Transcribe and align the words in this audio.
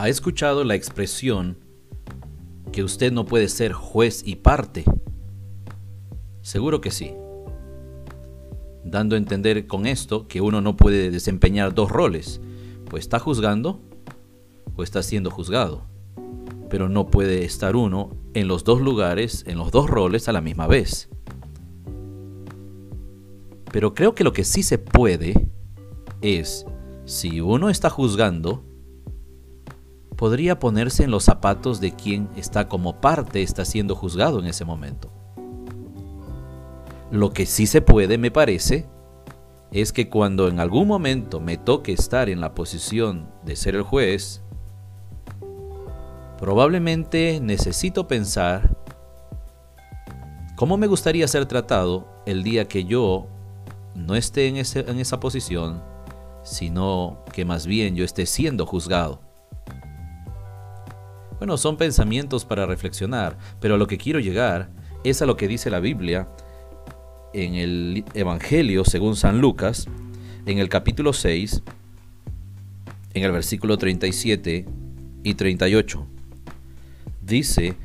¿Ha 0.00 0.08
escuchado 0.08 0.62
la 0.62 0.76
expresión 0.76 1.58
que 2.70 2.84
usted 2.84 3.10
no 3.10 3.26
puede 3.26 3.48
ser 3.48 3.72
juez 3.72 4.22
y 4.24 4.36
parte? 4.36 4.84
Seguro 6.40 6.80
que 6.80 6.92
sí. 6.92 7.14
Dando 8.84 9.16
a 9.16 9.18
entender 9.18 9.66
con 9.66 9.86
esto 9.86 10.28
que 10.28 10.40
uno 10.40 10.60
no 10.60 10.76
puede 10.76 11.10
desempeñar 11.10 11.74
dos 11.74 11.90
roles, 11.90 12.40
pues 12.88 13.00
está 13.02 13.18
juzgando 13.18 13.80
o 14.76 14.84
está 14.84 15.02
siendo 15.02 15.32
juzgado. 15.32 15.82
Pero 16.70 16.88
no 16.88 17.08
puede 17.08 17.44
estar 17.44 17.74
uno 17.74 18.10
en 18.34 18.46
los 18.46 18.62
dos 18.62 18.80
lugares, 18.80 19.42
en 19.48 19.58
los 19.58 19.72
dos 19.72 19.90
roles 19.90 20.28
a 20.28 20.32
la 20.32 20.40
misma 20.40 20.68
vez. 20.68 21.08
Pero 23.72 23.94
creo 23.94 24.14
que 24.14 24.22
lo 24.22 24.32
que 24.32 24.44
sí 24.44 24.62
se 24.62 24.78
puede 24.78 25.48
es, 26.20 26.66
si 27.04 27.40
uno 27.40 27.68
está 27.68 27.90
juzgando, 27.90 28.67
podría 30.18 30.58
ponerse 30.58 31.04
en 31.04 31.12
los 31.12 31.22
zapatos 31.22 31.80
de 31.80 31.92
quien 31.92 32.28
está 32.36 32.68
como 32.68 33.00
parte, 33.00 33.40
está 33.40 33.64
siendo 33.64 33.94
juzgado 33.94 34.40
en 34.40 34.46
ese 34.46 34.64
momento. 34.64 35.12
Lo 37.12 37.32
que 37.32 37.46
sí 37.46 37.68
se 37.68 37.80
puede, 37.80 38.18
me 38.18 38.32
parece, 38.32 38.88
es 39.70 39.92
que 39.92 40.08
cuando 40.08 40.48
en 40.48 40.58
algún 40.58 40.88
momento 40.88 41.38
me 41.38 41.56
toque 41.56 41.92
estar 41.92 42.28
en 42.28 42.40
la 42.40 42.52
posición 42.52 43.30
de 43.44 43.54
ser 43.54 43.76
el 43.76 43.82
juez, 43.82 44.42
probablemente 46.36 47.38
necesito 47.40 48.08
pensar 48.08 48.76
cómo 50.56 50.76
me 50.78 50.88
gustaría 50.88 51.28
ser 51.28 51.46
tratado 51.46 52.08
el 52.26 52.42
día 52.42 52.66
que 52.66 52.84
yo 52.84 53.28
no 53.94 54.16
esté 54.16 54.48
en, 54.48 54.56
en 54.56 54.98
esa 54.98 55.20
posición, 55.20 55.80
sino 56.42 57.22
que 57.32 57.44
más 57.44 57.68
bien 57.68 57.94
yo 57.94 58.04
esté 58.04 58.26
siendo 58.26 58.66
juzgado. 58.66 59.27
Bueno, 61.38 61.56
son 61.56 61.76
pensamientos 61.76 62.44
para 62.44 62.66
reflexionar, 62.66 63.38
pero 63.60 63.74
a 63.74 63.78
lo 63.78 63.86
que 63.86 63.96
quiero 63.96 64.18
llegar 64.18 64.70
es 65.04 65.22
a 65.22 65.26
lo 65.26 65.36
que 65.36 65.46
dice 65.46 65.70
la 65.70 65.78
Biblia 65.78 66.28
en 67.32 67.54
el 67.54 68.04
Evangelio 68.14 68.84
según 68.84 69.14
San 69.14 69.40
Lucas, 69.40 69.86
en 70.46 70.58
el 70.58 70.68
capítulo 70.68 71.12
6, 71.12 71.62
en 73.14 73.22
el 73.22 73.30
versículo 73.30 73.78
37 73.78 74.66
y 75.22 75.34
38. 75.34 76.06
Dice, 77.22 77.76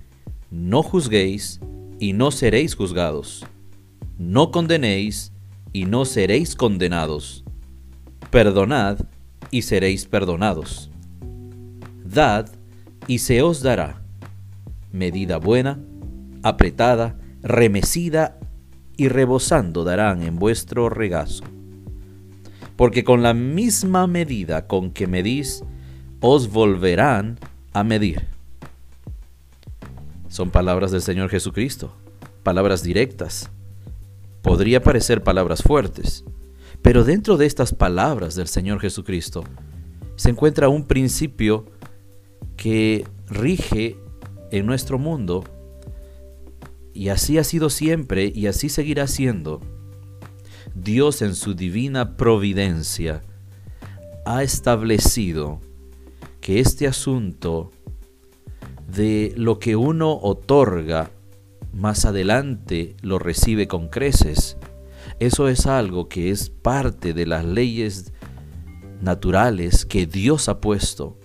no 0.50 0.82
juzguéis 0.82 1.60
y 2.00 2.14
no 2.14 2.32
seréis 2.32 2.74
juzgados, 2.74 3.46
no 4.18 4.50
condenéis 4.52 5.32
y 5.74 5.86
no 5.86 6.06
seréis 6.06 6.56
condenados, 6.56 7.44
perdonad 8.32 9.00
y 9.52 9.62
seréis 9.62 10.06
perdonados, 10.06 10.90
y 13.08 13.20
se 13.20 13.42
os 13.42 13.62
dará 13.62 14.02
medida 14.92 15.38
buena, 15.38 15.80
apretada, 16.44 17.18
remecida 17.42 18.38
y 18.96 19.10
rebosando 19.10 19.84
darán 19.84 20.24
en 20.24 20.38
vuestro 20.38 20.90
regazo. 20.90 21.44
Porque 22.76 23.04
con 23.04 23.24
la 23.24 23.34
misma 23.34 24.08
medida 24.08 24.68
con 24.68 24.92
que 24.92 25.08
medís, 25.08 25.64
os 26.20 26.52
volverán 26.52 27.40
a 27.74 27.84
medir. 27.84 28.28
Son 30.30 30.50
palabras 30.50 30.92
del 30.92 31.02
Señor 31.02 31.30
Jesucristo, 31.30 31.94
palabras 32.44 32.82
directas. 32.82 33.50
Podría 34.42 34.82
parecer 34.82 35.24
palabras 35.24 35.62
fuertes, 35.62 36.24
pero 36.82 37.04
dentro 37.04 37.38
de 37.38 37.46
estas 37.46 37.74
palabras 37.74 38.36
del 38.36 38.48
Señor 38.48 38.80
Jesucristo 38.80 39.44
se 40.16 40.30
encuentra 40.30 40.70
un 40.70 40.86
principio 40.86 41.66
que 42.56 43.06
rige 43.28 43.98
en 44.52 44.66
nuestro 44.66 45.00
mundo 45.00 45.44
y 46.94 47.10
así 47.10 47.38
ha 47.38 47.44
sido 47.44 47.70
siempre 47.70 48.32
y 48.34 48.48
así 48.48 48.70
seguirá 48.70 49.08
siendo. 49.08 49.62
Dios 50.76 51.22
en 51.22 51.36
su 51.36 51.54
divina 51.56 52.16
providencia 52.16 53.24
ha 54.26 54.44
establecido 54.44 55.60
que 56.40 56.60
este 56.60 56.88
asunto 56.88 57.72
de 58.88 59.34
lo 59.36 59.60
que 59.60 59.76
uno 59.76 60.20
otorga 60.22 61.12
más 61.74 62.06
adelante 62.06 62.96
lo 63.02 63.18
recibe 63.18 63.68
con 63.68 63.90
creces. 63.90 64.58
Eso 65.20 65.48
es 65.48 65.66
algo 65.66 66.08
que 66.08 66.30
es 66.30 66.50
parte 66.50 67.14
de 67.14 67.26
las 67.26 67.44
leyes 67.44 68.14
naturales 69.02 69.86
que 69.86 70.06
Dios 70.06 70.48
ha 70.48 70.62
puesto 70.62 71.18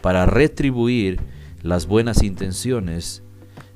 para 0.00 0.26
retribuir 0.26 1.20
las 1.62 1.86
buenas 1.86 2.22
intenciones 2.22 3.22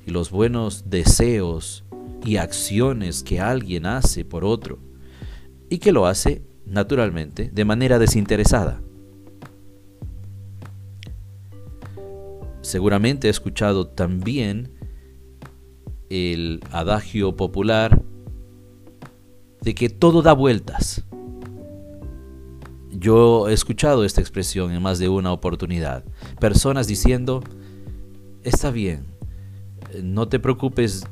y 0.05 0.11
los 0.11 0.31
buenos 0.31 0.89
deseos 0.89 1.83
y 2.25 2.37
acciones 2.37 3.23
que 3.23 3.39
alguien 3.39 3.85
hace 3.85 4.25
por 4.25 4.45
otro 4.45 4.79
y 5.69 5.79
que 5.79 5.91
lo 5.91 6.05
hace 6.05 6.41
naturalmente 6.65 7.49
de 7.53 7.65
manera 7.65 7.99
desinteresada. 7.99 8.81
Seguramente 12.61 13.27
he 13.27 13.29
escuchado 13.29 13.87
también 13.87 14.71
el 16.09 16.61
adagio 16.71 17.35
popular 17.35 18.01
de 19.61 19.75
que 19.75 19.89
todo 19.89 20.21
da 20.21 20.33
vueltas. 20.33 21.03
Yo 22.95 23.49
he 23.49 23.53
escuchado 23.53 24.03
esta 24.03 24.21
expresión 24.21 24.71
en 24.71 24.81
más 24.81 24.99
de 24.99 25.09
una 25.09 25.31
oportunidad. 25.31 26.03
Personas 26.39 26.85
diciendo, 26.85 27.41
está 28.43 28.69
bien, 28.69 29.07
no 30.03 30.27
te 30.27 30.39
preocupes 30.39 31.03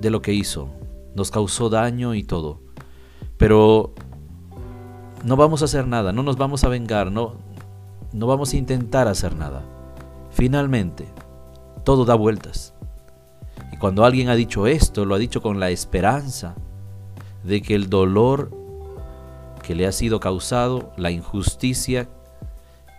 de 0.00 0.10
lo 0.10 0.20
que 0.20 0.34
hizo, 0.34 0.68
nos 1.14 1.30
causó 1.30 1.70
daño 1.70 2.14
y 2.14 2.22
todo, 2.22 2.60
pero 3.38 3.94
no 5.24 5.36
vamos 5.36 5.62
a 5.62 5.64
hacer 5.64 5.86
nada, 5.86 6.12
no 6.12 6.22
nos 6.22 6.36
vamos 6.36 6.64
a 6.64 6.68
vengar, 6.68 7.10
no, 7.10 7.36
no 8.12 8.26
vamos 8.26 8.52
a 8.52 8.56
intentar 8.56 9.08
hacer 9.08 9.34
nada. 9.34 9.64
Finalmente, 10.30 11.08
todo 11.84 12.04
da 12.04 12.14
vueltas. 12.14 12.74
Y 13.72 13.78
cuando 13.78 14.04
alguien 14.04 14.28
ha 14.28 14.34
dicho 14.34 14.66
esto, 14.66 15.04
lo 15.04 15.14
ha 15.14 15.18
dicho 15.18 15.40
con 15.40 15.58
la 15.58 15.70
esperanza 15.70 16.54
de 17.44 17.62
que 17.62 17.74
el 17.74 17.88
dolor 17.88 18.57
que 19.68 19.74
le 19.74 19.86
ha 19.86 19.92
sido 19.92 20.18
causado, 20.18 20.94
la 20.96 21.10
injusticia 21.10 22.08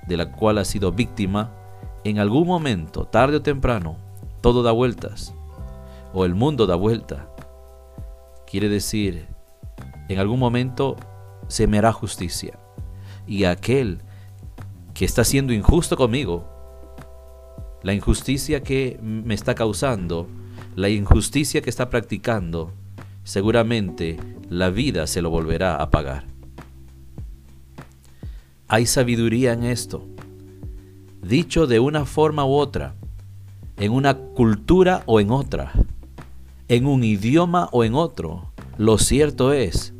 de 0.05 0.17
la 0.17 0.31
cual 0.31 0.59
ha 0.59 0.65
sido 0.65 0.91
víctima, 0.91 1.49
en 2.03 2.19
algún 2.19 2.45
momento, 2.45 3.05
tarde 3.05 3.37
o 3.37 3.41
temprano, 3.41 3.97
todo 4.41 4.61
da 4.61 4.71
vueltas 4.71 5.33
o 6.13 6.25
el 6.25 6.35
mundo 6.35 6.67
da 6.67 6.75
vuelta. 6.75 7.27
Quiere 8.45 8.69
decir, 8.69 9.25
en 10.09 10.19
algún 10.19 10.37
momento 10.37 10.95
se 11.47 11.65
me 11.65 11.79
hará 11.79 11.91
justicia. 11.91 12.59
Y 13.25 13.45
aquel 13.45 14.03
que 14.93 15.05
está 15.05 15.23
siendo 15.23 15.53
injusto 15.53 15.97
conmigo, 15.97 16.45
la 17.81 17.95
injusticia 17.95 18.61
que 18.61 18.99
me 19.01 19.33
está 19.33 19.55
causando, 19.55 20.27
la 20.75 20.89
injusticia 20.89 21.63
que 21.63 21.71
está 21.71 21.89
practicando, 21.89 22.73
seguramente 23.23 24.17
la 24.49 24.69
vida 24.69 25.07
se 25.07 25.23
lo 25.23 25.31
volverá 25.31 25.77
a 25.77 25.89
pagar. 25.89 26.29
Hay 28.71 28.85
sabiduría 28.85 29.53
en 29.53 29.63
esto. 29.63 30.07
Dicho 31.23 31.65
de 31.65 31.79
una 31.79 32.05
forma 32.05 32.45
u 32.45 32.51
otra, 32.51 32.93
en 33.77 33.91
una 33.91 34.13
cultura 34.13 35.01
o 35.07 35.19
en 35.19 35.31
otra, 35.31 35.71
en 36.67 36.85
un 36.85 37.03
idioma 37.03 37.67
o 37.71 37.83
en 37.83 37.95
otro. 37.95 38.53
Lo 38.77 38.99
cierto 38.99 39.53
es 39.53 39.95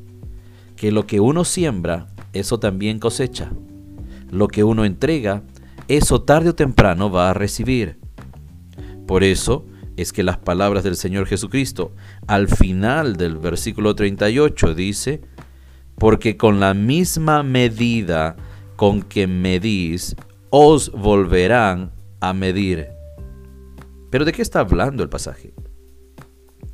que 0.76 0.92
lo 0.92 1.08
que 1.08 1.20
uno 1.20 1.46
siembra, 1.46 2.10
eso 2.32 2.60
también 2.60 3.00
cosecha. 3.00 3.50
Lo 4.30 4.48
que 4.48 4.64
uno 4.64 4.86
entrega, 4.86 5.42
eso 5.88 6.22
tarde 6.22 6.50
o 6.50 6.56
temprano 6.56 7.10
va 7.10 7.32
a 7.32 7.34
recibir. 7.34 7.98
Por 9.08 9.24
eso 9.24 9.66
es 9.98 10.14
que 10.14 10.22
las 10.22 10.38
palabras 10.38 10.84
del 10.84 10.96
Señor 10.96 11.26
Jesucristo 11.26 11.92
al 12.28 12.48
final 12.48 13.16
del 13.16 13.40
versículo 13.40 13.96
38 13.96 14.76
dice, 14.76 15.22
porque 15.96 16.38
con 16.38 16.60
la 16.60 16.76
misma 16.76 17.42
medida 17.42 18.36
con 18.80 19.02
que 19.02 19.28
medís, 19.28 20.16
os 20.52 20.90
volverán 20.94 21.92
a 22.22 22.32
medir. 22.32 22.88
Pero 24.10 24.24
¿de 24.24 24.32
qué 24.32 24.42
está 24.42 24.62
hablando 24.62 25.04
el 25.04 25.10
pasaje? 25.10 25.54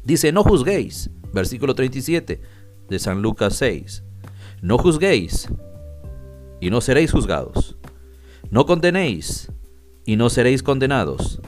Dice, 0.03 0.31
no 0.31 0.43
juzguéis, 0.43 1.09
versículo 1.33 1.73
37 1.73 2.41
de 2.89 2.99
San 2.99 3.23
Lucas 3.23 3.55
6. 3.55 4.03
No 4.61 4.77
juzguéis 4.77 5.49
y 6.61 6.69
no 6.69 6.79
seréis 6.79 7.11
juzgados. 7.11 7.75
No 8.51 8.67
condenéis 8.67 9.51
y 10.05 10.15
no 10.15 10.29
seréis 10.29 10.61
condenados. 10.61 11.41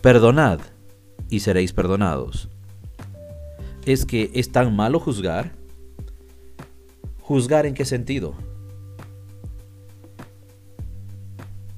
Perdonad 0.00 0.60
y 1.28 1.40
seréis 1.40 1.74
perdonados. 1.74 2.48
¿Es 3.84 4.06
que 4.06 4.30
es 4.32 4.50
tan 4.50 4.74
malo 4.74 4.98
juzgar? 4.98 5.52
¿Juzgar 7.20 7.66
en 7.66 7.74
qué 7.74 7.84
sentido? 7.84 8.34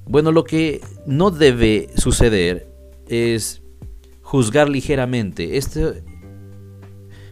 Bueno, 0.05 0.31
lo 0.31 0.43
que 0.43 0.81
no 1.05 1.31
debe 1.31 1.89
suceder 1.95 2.67
es 3.07 3.61
juzgar 4.21 4.69
ligeramente. 4.69 5.57
Esto, 5.57 5.93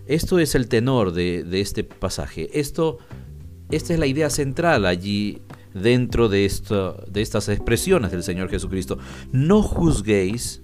esto 0.06 0.40
es 0.40 0.56
el 0.56 0.68
tenor 0.68 1.12
de, 1.12 1.46
este 1.60 1.84
pasaje. 1.84 2.50
Esto, 2.60 3.00
esta 3.70 3.94
es 3.94 4.00
la 4.00 4.08
idea 4.08 4.30
central 4.30 4.86
allí 4.86 5.42
dentro 5.74 6.30
de, 6.30 6.46
esto, 6.46 7.04
de 7.10 7.22
estas 7.22 7.50
expresiones 7.50 8.12
del 8.12 8.24
Señor 8.24 8.50
Jesucristo. 8.50 8.98
No 9.32 9.62
juzguéis, 9.64 10.62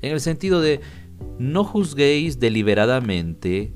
en 0.00 0.12
el 0.12 0.20
sentido 0.20 0.60
de 0.60 0.80
no 1.38 1.64
juzguéis 1.64 2.38
deliberadamente, 2.38 3.72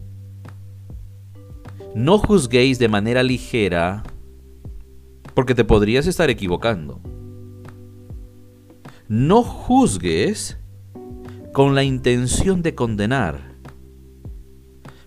no 1.94 2.18
juzguéis 2.18 2.78
de 2.78 2.88
manera 2.88 3.22
ligera, 3.22 4.02
porque 5.36 5.54
te 5.54 5.64
podrías 5.64 6.06
estar 6.06 6.30
equivocando. 6.30 6.98
No 9.06 9.42
juzgues 9.42 10.58
con 11.52 11.74
la 11.74 11.84
intención 11.84 12.62
de 12.62 12.74
condenar. 12.74 13.54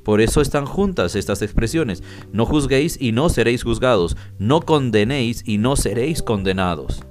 Por 0.03 0.21
eso 0.21 0.41
están 0.41 0.67
juntas 0.67 1.15
estas 1.15 1.41
expresiones. 1.41 2.03
No 2.31 2.45
juzguéis 2.45 2.95
y 3.01 3.11
no 3.11 3.29
seréis 3.29 3.63
juzgados. 3.63 4.17
No 4.37 4.61
condenéis 4.61 5.41
y 5.47 5.57
no 5.57 5.75
seréis 5.75 6.21
condenados. 6.21 7.03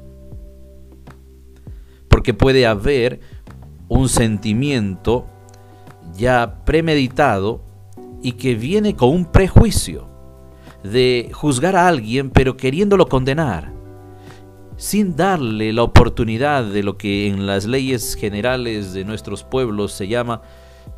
Porque 2.09 2.35
puede 2.35 2.67
haber 2.67 3.19
un 3.89 4.09
sentimiento 4.09 5.27
ya 6.17 6.63
premeditado 6.65 7.65
y 8.23 8.33
que 8.33 8.55
viene 8.55 8.95
con 8.95 9.09
un 9.09 9.25
prejuicio 9.25 10.08
de 10.91 11.31
juzgar 11.33 11.77
a 11.77 11.89
alguien 11.89 12.31
pero 12.31 12.57
queriéndolo 12.57 13.07
condenar, 13.07 13.73
sin 14.77 15.17
darle 15.17 15.73
la 15.73 15.83
oportunidad 15.83 16.65
de 16.65 16.83
lo 16.83 16.97
que 16.97 17.27
en 17.27 17.47
las 17.47 17.67
leyes 17.67 18.15
generales 18.15 18.93
de 18.93 19.05
nuestros 19.05 19.45
pueblos 19.45 19.93
se 19.93 20.09
llama, 20.09 20.43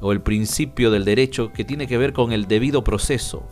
o 0.00 0.12
el 0.12 0.20
principio 0.20 0.90
del 0.90 1.04
derecho, 1.04 1.52
que 1.52 1.64
tiene 1.64 1.86
que 1.86 1.98
ver 1.98 2.12
con 2.12 2.32
el 2.32 2.46
debido 2.46 2.84
proceso. 2.84 3.42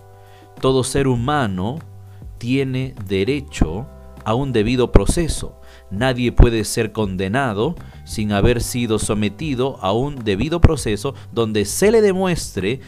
Todo 0.61 0.85
ser 0.85 1.09
humano 1.09 1.79
tiene 2.39 2.95
derecho 3.07 3.87
a 4.25 4.35
un 4.35 4.53
debido 4.53 4.93
proceso. 4.93 5.61
Nadie 5.91 6.33
puede 6.33 6.65
ser 6.65 6.93
condenado 6.93 7.75
sin 8.05 8.33
haber 8.33 8.61
sido 8.61 8.99
sometido 8.99 9.79
a 9.81 9.93
un 9.93 10.17
debido 10.25 10.61
proceso 10.61 11.15
donde 11.33 11.65
se 11.65 11.91
le 11.91 12.03
demuestre 12.03 12.81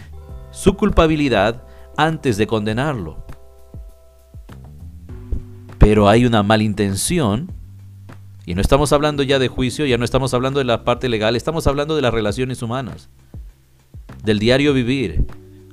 su 0.51 0.77
culpabilidad 0.77 1.63
antes 1.97 2.37
de 2.37 2.47
condenarlo. 2.47 3.25
Pero 5.81 6.11
hay 6.11 6.27
una 6.27 6.43
malintención, 6.43 7.51
y 8.45 8.55
no 8.55 8.61
estamos 8.61 8.93
hablando 8.93 9.23
ya 9.23 9.39
de 9.39 9.49
juicio, 9.49 9.87
ya 9.87 9.97
no 9.97 10.05
estamos 10.05 10.35
hablando 10.35 10.59
de 10.59 10.67
la 10.67 10.85
parte 10.85 11.09
legal, 11.09 11.37
estamos 11.37 11.67
hablando 11.67 11.97
de 11.97 12.03
las 12.03 12.13
relaciones 12.13 12.61
humanas, 12.61 13.09
del 14.23 14.39
diario 14.39 14.75
vivir 14.75 15.25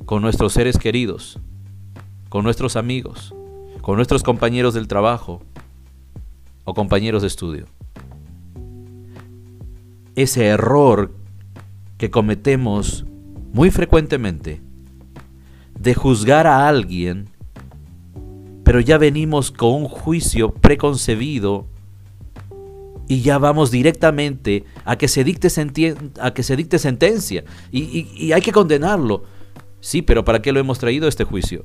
con 0.06 0.22
nuestros 0.22 0.54
seres 0.54 0.78
queridos, 0.78 1.40
con 2.30 2.46
nuestros 2.46 2.78
amigos, 2.78 3.36
con 3.82 3.98
nuestros 3.98 4.24
compañeros 4.24 4.74
del 4.74 4.88
trabajo 4.88 5.44
o 6.64 6.74
compañeros 6.74 7.22
de 7.22 7.28
estudio. 7.28 7.66
Ese 10.16 10.46
error 10.46 11.12
que 11.98 12.10
cometemos 12.10 13.06
muy 13.52 13.72
frecuentemente 13.72 14.62
de 15.78 15.94
juzgar 15.96 16.48
a 16.48 16.70
alguien, 16.70 17.28
pero 18.68 18.82
ya 18.82 18.98
venimos 18.98 19.50
con 19.50 19.76
un 19.76 19.88
juicio 19.88 20.54
preconcebido 20.54 21.68
y 23.08 23.22
ya 23.22 23.38
vamos 23.38 23.72
directamente 23.72 24.66
a 24.84 24.98
que 24.98 25.08
se 25.08 25.24
dicte, 25.24 25.48
a 26.20 26.34
que 26.34 26.44
se 26.44 26.58
dicte 26.58 26.78
sentencia 26.78 27.46
y, 27.72 28.10
y 28.14 28.34
hay 28.34 28.42
que 28.42 28.52
condenarlo. 28.52 29.24
Sí, 29.80 30.02
pero 30.02 30.26
¿para 30.26 30.42
qué 30.42 30.52
lo 30.52 30.60
hemos 30.60 30.80
traído 30.80 31.08
este 31.08 31.24
juicio? 31.24 31.64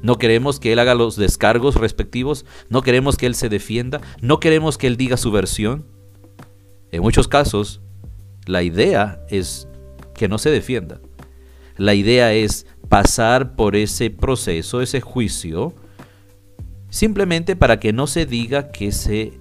No 0.00 0.16
queremos 0.16 0.60
que 0.60 0.72
él 0.72 0.78
haga 0.78 0.94
los 0.94 1.16
descargos 1.16 1.74
respectivos, 1.74 2.46
no 2.68 2.82
queremos 2.82 3.16
que 3.16 3.26
él 3.26 3.34
se 3.34 3.48
defienda, 3.48 4.00
no 4.20 4.38
queremos 4.38 4.78
que 4.78 4.86
él 4.86 4.96
diga 4.96 5.16
su 5.16 5.32
versión. 5.32 5.84
En 6.92 7.02
muchos 7.02 7.26
casos, 7.26 7.80
la 8.46 8.62
idea 8.62 9.26
es 9.28 9.66
que 10.14 10.28
no 10.28 10.38
se 10.38 10.50
defienda. 10.50 11.00
La 11.76 11.94
idea 11.94 12.32
es 12.32 12.64
pasar 12.88 13.56
por 13.56 13.74
ese 13.74 14.10
proceso, 14.10 14.82
ese 14.82 15.00
juicio, 15.00 15.74
simplemente 16.90 17.56
para 17.56 17.80
que 17.80 17.92
no 17.92 18.06
se 18.06 18.26
diga 18.26 18.70
que 18.70 18.92
se 18.92 19.32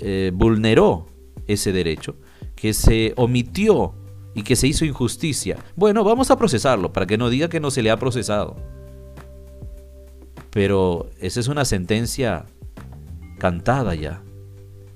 eh, 0.00 0.32
vulneró 0.34 1.06
ese 1.46 1.72
derecho, 1.72 2.16
que 2.56 2.74
se 2.74 3.12
omitió 3.16 3.94
y 4.34 4.42
que 4.42 4.56
se 4.56 4.66
hizo 4.66 4.84
injusticia. 4.84 5.56
Bueno, 5.76 6.04
vamos 6.04 6.30
a 6.30 6.36
procesarlo 6.36 6.92
para 6.92 7.06
que 7.06 7.18
no 7.18 7.30
diga 7.30 7.48
que 7.48 7.60
no 7.60 7.70
se 7.70 7.82
le 7.82 7.90
ha 7.90 7.96
procesado. 7.96 8.56
Pero 10.50 11.10
esa 11.20 11.40
es 11.40 11.48
una 11.48 11.64
sentencia 11.64 12.46
cantada 13.38 13.94
ya. 13.94 14.22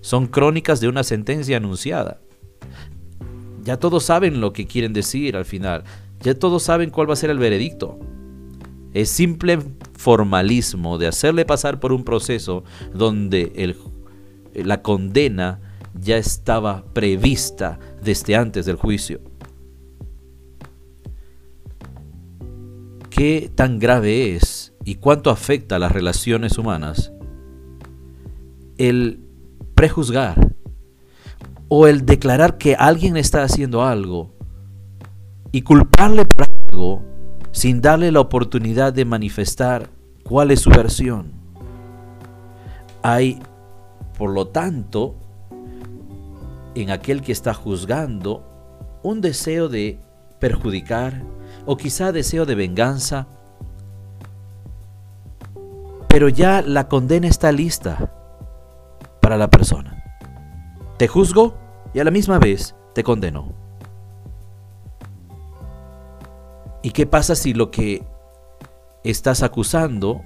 Son 0.00 0.26
crónicas 0.26 0.80
de 0.80 0.88
una 0.88 1.04
sentencia 1.04 1.56
anunciada. 1.58 2.20
Ya 3.62 3.76
todos 3.76 4.04
saben 4.04 4.40
lo 4.40 4.52
que 4.52 4.66
quieren 4.66 4.92
decir 4.92 5.36
al 5.36 5.44
final. 5.44 5.84
Ya 6.20 6.34
todos 6.34 6.64
saben 6.64 6.90
cuál 6.90 7.08
va 7.08 7.12
a 7.12 7.16
ser 7.16 7.30
el 7.30 7.38
veredicto. 7.38 7.98
Es 8.94 9.08
simple 9.08 9.58
formalismo 9.94 10.98
de 10.98 11.06
hacerle 11.06 11.44
pasar 11.44 11.80
por 11.80 11.92
un 11.92 12.04
proceso 12.04 12.64
donde 12.92 13.74
la 14.54 14.82
condena 14.82 15.60
ya 16.00 16.16
estaba 16.16 16.84
prevista 16.92 17.78
desde 18.02 18.36
antes 18.36 18.66
del 18.66 18.76
juicio. 18.76 19.20
¿Qué 23.10 23.50
tan 23.54 23.78
grave 23.78 24.34
es 24.34 24.72
y 24.84 24.96
cuánto 24.96 25.30
afecta 25.30 25.76
a 25.76 25.78
las 25.78 25.92
relaciones 25.92 26.58
humanas 26.58 27.12
el 28.78 29.20
prejuzgar 29.74 30.54
o 31.68 31.86
el 31.86 32.04
declarar 32.04 32.58
que 32.58 32.74
alguien 32.74 33.16
está 33.16 33.44
haciendo 33.44 33.84
algo 33.84 34.34
y 35.52 35.62
culparle 35.62 36.24
por 36.24 36.48
algo 36.68 37.11
sin 37.52 37.80
darle 37.80 38.10
la 38.10 38.20
oportunidad 38.20 38.92
de 38.92 39.04
manifestar 39.04 39.88
cuál 40.24 40.50
es 40.50 40.60
su 40.60 40.70
versión. 40.70 41.32
Hay, 43.02 43.40
por 44.18 44.30
lo 44.30 44.48
tanto, 44.48 45.14
en 46.74 46.90
aquel 46.90 47.22
que 47.22 47.32
está 47.32 47.54
juzgando 47.54 48.42
un 49.02 49.20
deseo 49.20 49.68
de 49.68 49.98
perjudicar 50.38 51.22
o 51.66 51.76
quizá 51.76 52.12
deseo 52.12 52.46
de 52.46 52.54
venganza, 52.54 53.26
pero 56.08 56.28
ya 56.28 56.62
la 56.62 56.88
condena 56.88 57.28
está 57.28 57.52
lista 57.52 58.12
para 59.20 59.36
la 59.36 59.50
persona. 59.50 60.02
Te 60.98 61.08
juzgo 61.08 61.54
y 61.94 62.00
a 62.00 62.04
la 62.04 62.10
misma 62.10 62.38
vez 62.38 62.74
te 62.94 63.02
condeno. 63.02 63.61
¿Y 66.82 66.90
qué 66.90 67.06
pasa 67.06 67.34
si 67.34 67.54
lo 67.54 67.70
que 67.70 68.02
estás 69.04 69.42
acusando 69.42 70.22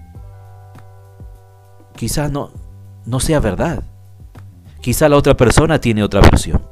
quizá 1.95 2.29
no, 2.29 2.51
no 3.05 3.21
sea 3.21 3.41
verdad? 3.41 3.85
Quizá 4.81 5.09
la 5.09 5.17
otra 5.17 5.37
persona 5.37 5.81
tiene 5.81 6.03
otra 6.03 6.21
versión. 6.21 6.63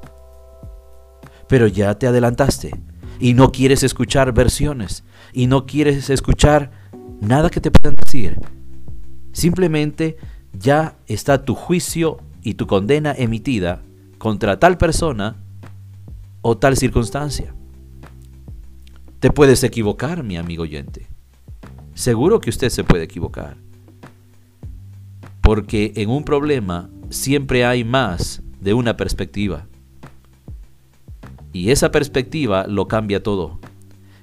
Pero 1.48 1.66
ya 1.66 1.98
te 1.98 2.06
adelantaste 2.06 2.70
y 3.18 3.34
no 3.34 3.52
quieres 3.52 3.82
escuchar 3.82 4.32
versiones 4.32 5.04
y 5.32 5.46
no 5.46 5.66
quieres 5.66 6.08
escuchar 6.10 6.70
nada 7.20 7.50
que 7.50 7.60
te 7.60 7.70
puedan 7.70 7.96
decir. 7.96 8.40
Simplemente 9.32 10.16
ya 10.52 10.96
está 11.06 11.44
tu 11.44 11.54
juicio 11.54 12.18
y 12.42 12.54
tu 12.54 12.66
condena 12.66 13.14
emitida 13.16 13.82
contra 14.18 14.58
tal 14.58 14.78
persona 14.78 15.36
o 16.40 16.56
tal 16.56 16.76
circunstancia. 16.76 17.54
Te 19.24 19.30
puedes 19.30 19.64
equivocar, 19.64 20.22
mi 20.22 20.36
amigo 20.36 20.64
oyente. 20.64 21.06
Seguro 21.94 22.40
que 22.40 22.50
usted 22.50 22.68
se 22.68 22.84
puede 22.84 23.04
equivocar. 23.04 23.56
Porque 25.40 25.94
en 25.96 26.10
un 26.10 26.26
problema 26.26 26.90
siempre 27.08 27.64
hay 27.64 27.84
más 27.84 28.42
de 28.60 28.74
una 28.74 28.98
perspectiva. 28.98 29.66
Y 31.54 31.70
esa 31.70 31.90
perspectiva 31.90 32.66
lo 32.66 32.86
cambia 32.86 33.22
todo. 33.22 33.60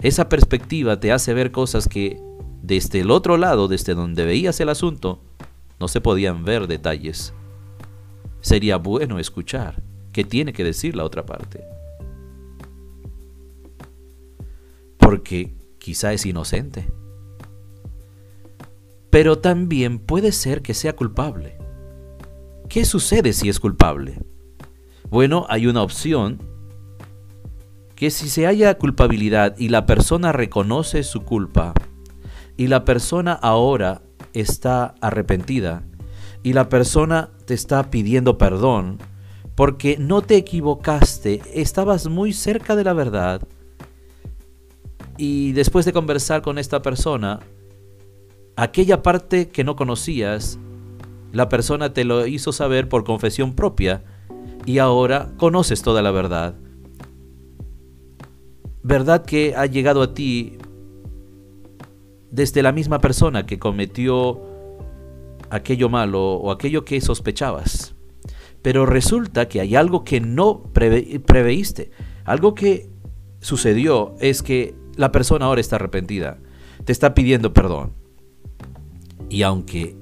Esa 0.03 0.29
perspectiva 0.29 0.99
te 0.99 1.11
hace 1.11 1.33
ver 1.33 1.51
cosas 1.51 1.87
que 1.87 2.21
desde 2.61 2.99
el 2.99 3.09
otro 3.09 3.37
lado, 3.37 3.67
desde 3.67 3.95
donde 3.95 4.23
veías 4.23 4.59
el 4.59 4.69
asunto, 4.69 5.19
no 5.79 5.87
se 5.87 5.99
podían 5.99 6.45
ver 6.45 6.67
detalles. 6.67 7.33
Sería 8.41 8.77
bueno 8.77 9.17
escuchar 9.17 9.81
qué 10.13 10.23
tiene 10.23 10.53
que 10.53 10.63
decir 10.63 10.95
la 10.95 11.05
otra 11.05 11.25
parte. 11.25 11.80
Porque 15.01 15.53
quizá 15.79 16.13
es 16.13 16.25
inocente. 16.25 16.89
Pero 19.09 19.39
también 19.39 19.99
puede 19.99 20.31
ser 20.31 20.61
que 20.61 20.73
sea 20.73 20.95
culpable. 20.95 21.61
¿qué 22.71 22.85
sucede 22.85 23.33
si 23.33 23.49
es 23.49 23.59
culpable? 23.59 24.17
Bueno, 25.09 25.45
hay 25.49 25.67
una 25.67 25.81
opción 25.81 26.39
que 27.95 28.09
si 28.11 28.29
se 28.29 28.47
haya 28.47 28.77
culpabilidad 28.77 29.57
y 29.57 29.67
la 29.67 29.85
persona 29.85 30.31
reconoce 30.31 31.03
su 31.03 31.23
culpa 31.23 31.73
y 32.55 32.67
la 32.67 32.85
persona 32.85 33.33
ahora 33.33 34.03
está 34.31 34.95
arrepentida 35.01 35.83
y 36.43 36.53
la 36.53 36.69
persona 36.69 37.31
te 37.43 37.55
está 37.55 37.91
pidiendo 37.91 38.37
perdón 38.37 38.99
porque 39.53 39.97
no 39.99 40.21
te 40.21 40.37
equivocaste, 40.37 41.41
estabas 41.53 42.07
muy 42.07 42.31
cerca 42.31 42.77
de 42.77 42.85
la 42.85 42.93
verdad 42.93 43.41
y 45.21 45.51
después 45.51 45.85
de 45.85 45.93
conversar 45.93 46.41
con 46.41 46.57
esta 46.57 46.81
persona, 46.81 47.41
aquella 48.55 49.03
parte 49.03 49.49
que 49.49 49.63
no 49.63 49.75
conocías, 49.75 50.57
la 51.31 51.47
persona 51.47 51.93
te 51.93 52.05
lo 52.05 52.25
hizo 52.25 52.51
saber 52.51 52.89
por 52.89 53.03
confesión 53.03 53.53
propia 53.53 54.03
y 54.65 54.79
ahora 54.79 55.31
conoces 55.37 55.83
toda 55.83 56.01
la 56.01 56.09
verdad 56.09 56.55
verdad 58.81 59.23
que 59.23 59.53
ha 59.55 59.67
llegado 59.67 60.01
a 60.01 60.15
ti 60.15 60.57
desde 62.31 62.63
la 62.63 62.71
misma 62.71 62.99
persona 62.99 63.45
que 63.45 63.59
cometió 63.59 64.41
aquello 65.51 65.87
malo 65.87 66.33
o 66.33 66.49
aquello 66.49 66.83
que 66.83 66.99
sospechabas. 66.99 67.93
Pero 68.63 68.87
resulta 68.87 69.47
que 69.47 69.61
hay 69.61 69.75
algo 69.75 70.03
que 70.03 70.19
no 70.19 70.63
preveíste. 70.73 71.91
Algo 72.25 72.55
que 72.55 72.89
sucedió 73.39 74.15
es 74.19 74.41
que 74.41 74.80
la 74.95 75.11
persona 75.11 75.45
ahora 75.45 75.61
está 75.61 75.77
arrepentida. 75.77 76.39
Te 76.85 76.91
está 76.91 77.13
pidiendo 77.13 77.53
perdón. 77.53 77.93
Y 79.29 79.43
aunque 79.43 79.95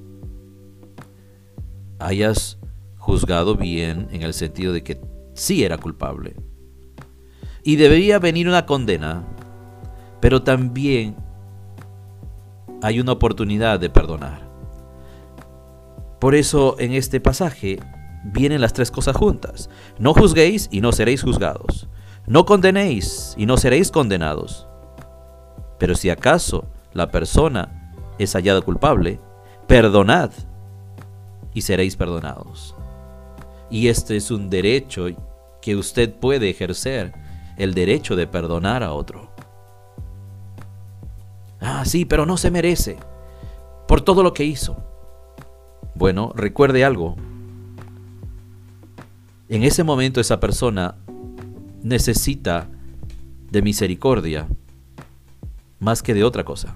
hayas 2.00 2.58
juzgado 2.98 3.56
bien 3.56 4.08
en 4.12 4.24
el 4.24 4.34
sentido 4.34 4.74
de 4.74 4.84
que 4.84 5.02
sí 5.34 5.64
era 5.64 5.78
culpable, 5.78 6.36
y 7.64 7.76
debería 7.76 8.20
venir 8.20 8.48
una 8.48 8.66
condena, 8.66 9.26
pero 10.22 10.42
también 10.42 11.16
hay 12.82 13.00
una 13.00 13.12
oportunidad 13.12 13.80
de 13.80 13.90
perdonar. 13.90 14.50
Por 16.20 16.36
eso 16.36 16.76
en 16.80 16.94
este 16.94 17.20
pasaje 17.20 17.80
vienen 18.24 18.62
las 18.62 18.74
tres 18.74 18.92
cosas 18.92 19.16
juntas. 19.16 19.70
No 19.98 20.14
juzguéis 20.14 20.68
y 20.72 20.82
no 20.82 20.92
seréis 20.92 21.22
juzgados. 21.24 21.88
No 22.28 22.46
condenéis 22.46 23.34
y 23.38 23.46
no 23.46 23.58
seréis 23.58 23.92
condenados. 23.92 24.69
Pero 25.80 25.96
si 25.96 26.10
acaso 26.10 26.66
la 26.94 27.10
persona 27.10 27.94
es 28.20 28.34
hallada 28.34 28.62
culpable, 28.62 29.20
perdonad 29.66 30.32
y 31.54 31.62
seréis 31.62 31.96
perdonados. 31.96 32.76
Y 33.72 33.88
este 33.88 34.18
es 34.18 34.30
un 34.30 34.50
derecho 34.50 35.08
que 35.62 35.76
usted 35.76 36.14
puede 36.14 36.50
ejercer 36.50 37.14
el 37.58 37.74
derecho 37.74 38.16
de 38.16 38.28
perdonar 38.28 38.84
a 38.84 38.94
otro. 38.94 39.32
Ah, 41.60 41.84
sí, 41.86 42.06
pero 42.06 42.26
no 42.26 42.38
se 42.38 42.52
merece 42.52 42.98
por 43.88 44.02
todo 44.02 44.24
lo 44.24 44.34
que 44.34 44.46
hizo. 44.46 44.78
Bueno, 45.96 46.32
recuerde 46.36 46.86
algo. 46.86 47.16
En 49.50 49.64
ese 49.64 49.84
momento 49.84 50.22
esa 50.22 50.40
persona 50.40 50.96
necesita 51.82 52.68
de 53.52 53.62
misericordia 53.62 54.48
más 55.80 56.04
que 56.04 56.14
de 56.14 56.24
otra 56.24 56.44
cosa. 56.44 56.76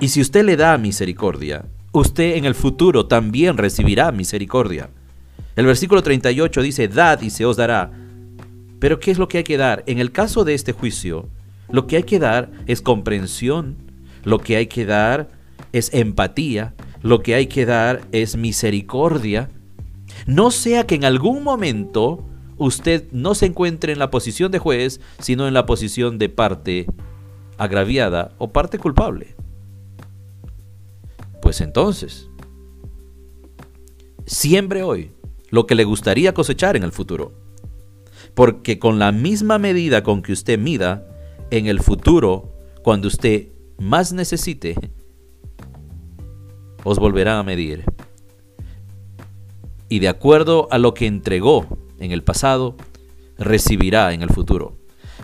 Y 0.00 0.08
si 0.08 0.20
usted 0.20 0.44
le 0.44 0.56
da 0.56 0.78
misericordia, 0.78 1.66
usted 1.92 2.36
en 2.36 2.44
el 2.44 2.54
futuro 2.54 3.06
también 3.06 3.58
recibirá 3.58 4.10
misericordia. 4.12 4.90
El 5.56 5.66
versículo 5.66 6.02
38 6.02 6.62
dice, 6.62 6.88
dad 6.88 7.20
y 7.20 7.30
se 7.30 7.44
os 7.44 7.56
dará. 7.56 7.90
Pero 8.78 8.98
¿qué 8.98 9.10
es 9.10 9.18
lo 9.18 9.28
que 9.28 9.38
hay 9.38 9.44
que 9.44 9.58
dar? 9.58 9.84
En 9.86 9.98
el 9.98 10.10
caso 10.10 10.44
de 10.44 10.54
este 10.54 10.72
juicio, 10.72 11.28
lo 11.70 11.86
que 11.86 11.96
hay 11.96 12.02
que 12.04 12.18
dar 12.18 12.50
es 12.66 12.80
comprensión, 12.80 13.76
lo 14.24 14.38
que 14.38 14.56
hay 14.56 14.66
que 14.66 14.86
dar 14.86 15.28
es 15.72 15.92
empatía, 15.92 16.74
lo 17.02 17.22
que 17.22 17.34
hay 17.34 17.46
que 17.46 17.66
dar 17.66 18.00
es 18.12 18.36
misericordia. 18.36 19.50
No 20.26 20.50
sea 20.50 20.86
que 20.86 20.94
en 20.94 21.04
algún 21.04 21.44
momento 21.44 22.26
usted 22.60 23.10
no 23.10 23.34
se 23.34 23.46
encuentre 23.46 23.92
en 23.92 23.98
la 23.98 24.10
posición 24.10 24.52
de 24.52 24.60
juez, 24.60 25.00
sino 25.18 25.48
en 25.48 25.54
la 25.54 25.66
posición 25.66 26.18
de 26.18 26.28
parte 26.28 26.86
agraviada 27.58 28.32
o 28.38 28.52
parte 28.52 28.78
culpable. 28.78 29.34
Pues 31.42 31.60
entonces, 31.60 32.30
siembre 34.26 34.82
hoy 34.82 35.10
lo 35.50 35.66
que 35.66 35.74
le 35.74 35.84
gustaría 35.84 36.32
cosechar 36.32 36.76
en 36.76 36.84
el 36.84 36.92
futuro 36.92 37.32
porque 38.34 38.78
con 38.78 38.98
la 38.98 39.12
misma 39.12 39.58
medida 39.58 40.02
con 40.02 40.22
que 40.22 40.32
usted 40.32 40.58
mida, 40.58 41.06
en 41.50 41.66
el 41.66 41.80
futuro, 41.80 42.52
cuando 42.82 43.08
usted 43.08 43.48
más 43.78 44.12
necesite, 44.12 44.76
os 46.84 46.98
volverá 46.98 47.38
a 47.38 47.42
medir. 47.42 47.84
Y 49.88 49.98
de 49.98 50.08
acuerdo 50.08 50.68
a 50.70 50.78
lo 50.78 50.94
que 50.94 51.06
entregó 51.06 51.66
en 52.00 52.10
el 52.10 52.24
pasado, 52.24 52.76
recibirá 53.38 54.12
en 54.12 54.22
el 54.22 54.30
futuro. 54.30 54.76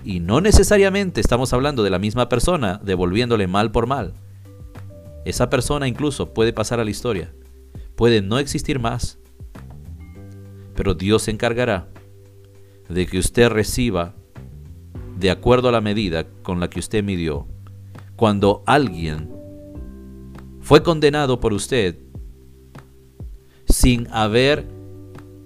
Y 0.04 0.21
no 0.21 0.40
necesariamente 0.40 1.21
estamos 1.21 1.52
hablando 1.52 1.83
de 1.83 1.90
la 1.90 1.99
misma 1.99 2.28
persona 2.28 2.80
devolviéndole 2.85 3.49
mal 3.49 3.73
por 3.73 3.87
mal. 3.87 4.14
Esa 5.25 5.50
persona 5.50 5.88
incluso 5.88 6.33
puede 6.33 6.52
pasar 6.52 6.78
a 6.78 6.85
la 6.85 6.90
historia, 6.90 7.35
puede 7.97 8.23
no 8.23 8.38
existir 8.38 8.78
más, 8.78 9.18
pero 10.76 10.95
Dios 10.95 11.23
se 11.23 11.33
encargará 11.33 11.88
de 12.88 13.06
que 13.06 13.18
usted 13.18 13.49
reciba 13.49 14.14
de 15.18 15.30
acuerdo 15.30 15.68
a 15.68 15.73
la 15.73 15.80
medida 15.80 16.25
con 16.42 16.61
la 16.61 16.71
que 16.71 16.78
usted 16.78 17.02
midió. 17.02 17.49
Cuando 18.14 18.62
alguien 18.66 19.30
fue 20.61 20.83
condenado 20.83 21.40
por 21.40 21.52
usted 21.52 21.99
sin 23.68 24.06
haber 24.12 24.68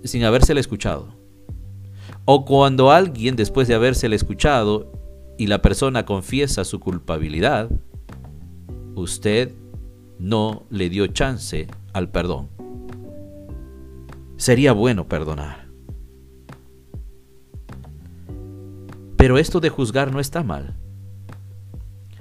sin 0.05 0.25
habérsele 0.25 0.61
escuchado. 0.61 1.10
O 2.33 2.45
cuando 2.45 2.93
alguien 2.93 3.35
después 3.35 3.67
de 3.67 3.75
habérsele 3.75 4.15
escuchado 4.15 4.93
y 5.37 5.49
la 5.49 5.63
persona 5.63 6.05
confiesa 6.05 6.65
su 6.65 6.79
culpabilidad, 6.79 7.69
usted 8.95 9.53
no 10.21 10.63
le 10.71 10.89
dio 10.91 11.09
chance 11.09 11.67
al 11.93 12.09
perdón. 12.09 12.49
Sería 14.37 14.71
bueno 14.71 15.09
perdonar. 15.09 15.67
Pero 19.17 19.37
esto 19.37 19.59
de 19.59 19.71
juzgar 19.71 20.13
no 20.13 20.21
está 20.21 20.45
mal. 20.45 20.77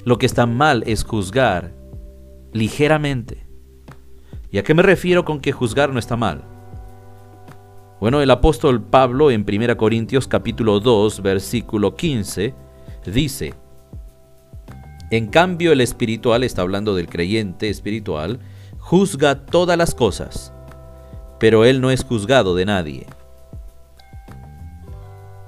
Lo 0.05 0.17
que 0.17 0.25
está 0.25 0.47
mal 0.47 0.81
es 0.87 1.03
juzgar 1.03 1.71
ligeramente. 2.51 3.45
¿Y 4.49 4.57
a 4.57 4.63
qué 4.63 4.73
me 4.73 4.81
refiero 4.81 5.23
con 5.23 5.39
que 5.39 5.51
juzgar 5.51 5.93
no 5.93 5.99
está 5.99 6.17
mal? 6.17 6.58
Bueno, 7.99 8.21
el 8.21 8.31
apóstol 8.31 8.81
Pablo 8.81 9.29
en 9.29 9.45
1 9.45 9.75
Corintios 9.75 10.25
capítulo 10.25 10.79
2, 10.79 11.21
versículo 11.21 11.97
15, 11.97 12.53
dice, 13.05 13.53
en 15.11 15.27
cambio 15.27 15.73
el 15.73 15.81
espiritual, 15.81 16.45
está 16.45 16.61
hablando 16.61 16.95
del 16.95 17.09
creyente 17.09 17.69
espiritual, 17.69 18.39
juzga 18.77 19.45
todas 19.45 19.77
las 19.77 19.95
cosas, 19.95 20.53
pero 21.41 21.65
él 21.65 21.81
no 21.81 21.91
es 21.91 22.05
juzgado 22.05 22.55
de 22.55 22.65
nadie. 22.65 23.05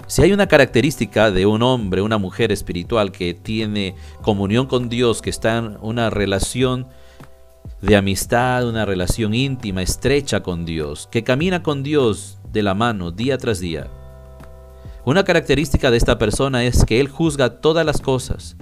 Si 0.07 0.21
hay 0.21 0.33
una 0.33 0.47
característica 0.47 1.31
de 1.31 1.45
un 1.45 1.63
hombre, 1.63 2.01
una 2.01 2.17
mujer 2.17 2.51
espiritual 2.51 3.13
que 3.13 3.33
tiene 3.33 3.95
comunión 4.23 4.67
con 4.67 4.89
Dios, 4.89 5.21
que 5.21 5.29
está 5.29 5.57
en 5.57 5.77
una 5.79 6.09
relación 6.09 6.87
de 7.81 7.95
amistad, 7.95 8.67
una 8.67 8.85
relación 8.85 9.33
íntima, 9.33 9.81
estrecha 9.81 10.43
con 10.43 10.65
Dios, 10.65 11.07
que 11.09 11.23
camina 11.23 11.63
con 11.63 11.81
Dios 11.81 12.39
de 12.51 12.63
la 12.63 12.73
mano 12.73 13.11
día 13.11 13.37
tras 13.37 13.59
día. 13.59 13.87
Una 15.05 15.23
característica 15.23 15.89
de 15.89 15.97
esta 15.97 16.17
persona 16.17 16.63
es 16.63 16.85
que 16.85 16.99
él 16.99 17.07
juzga 17.07 17.61
todas 17.61 17.85
las 17.85 18.01
cosas. 18.01 18.55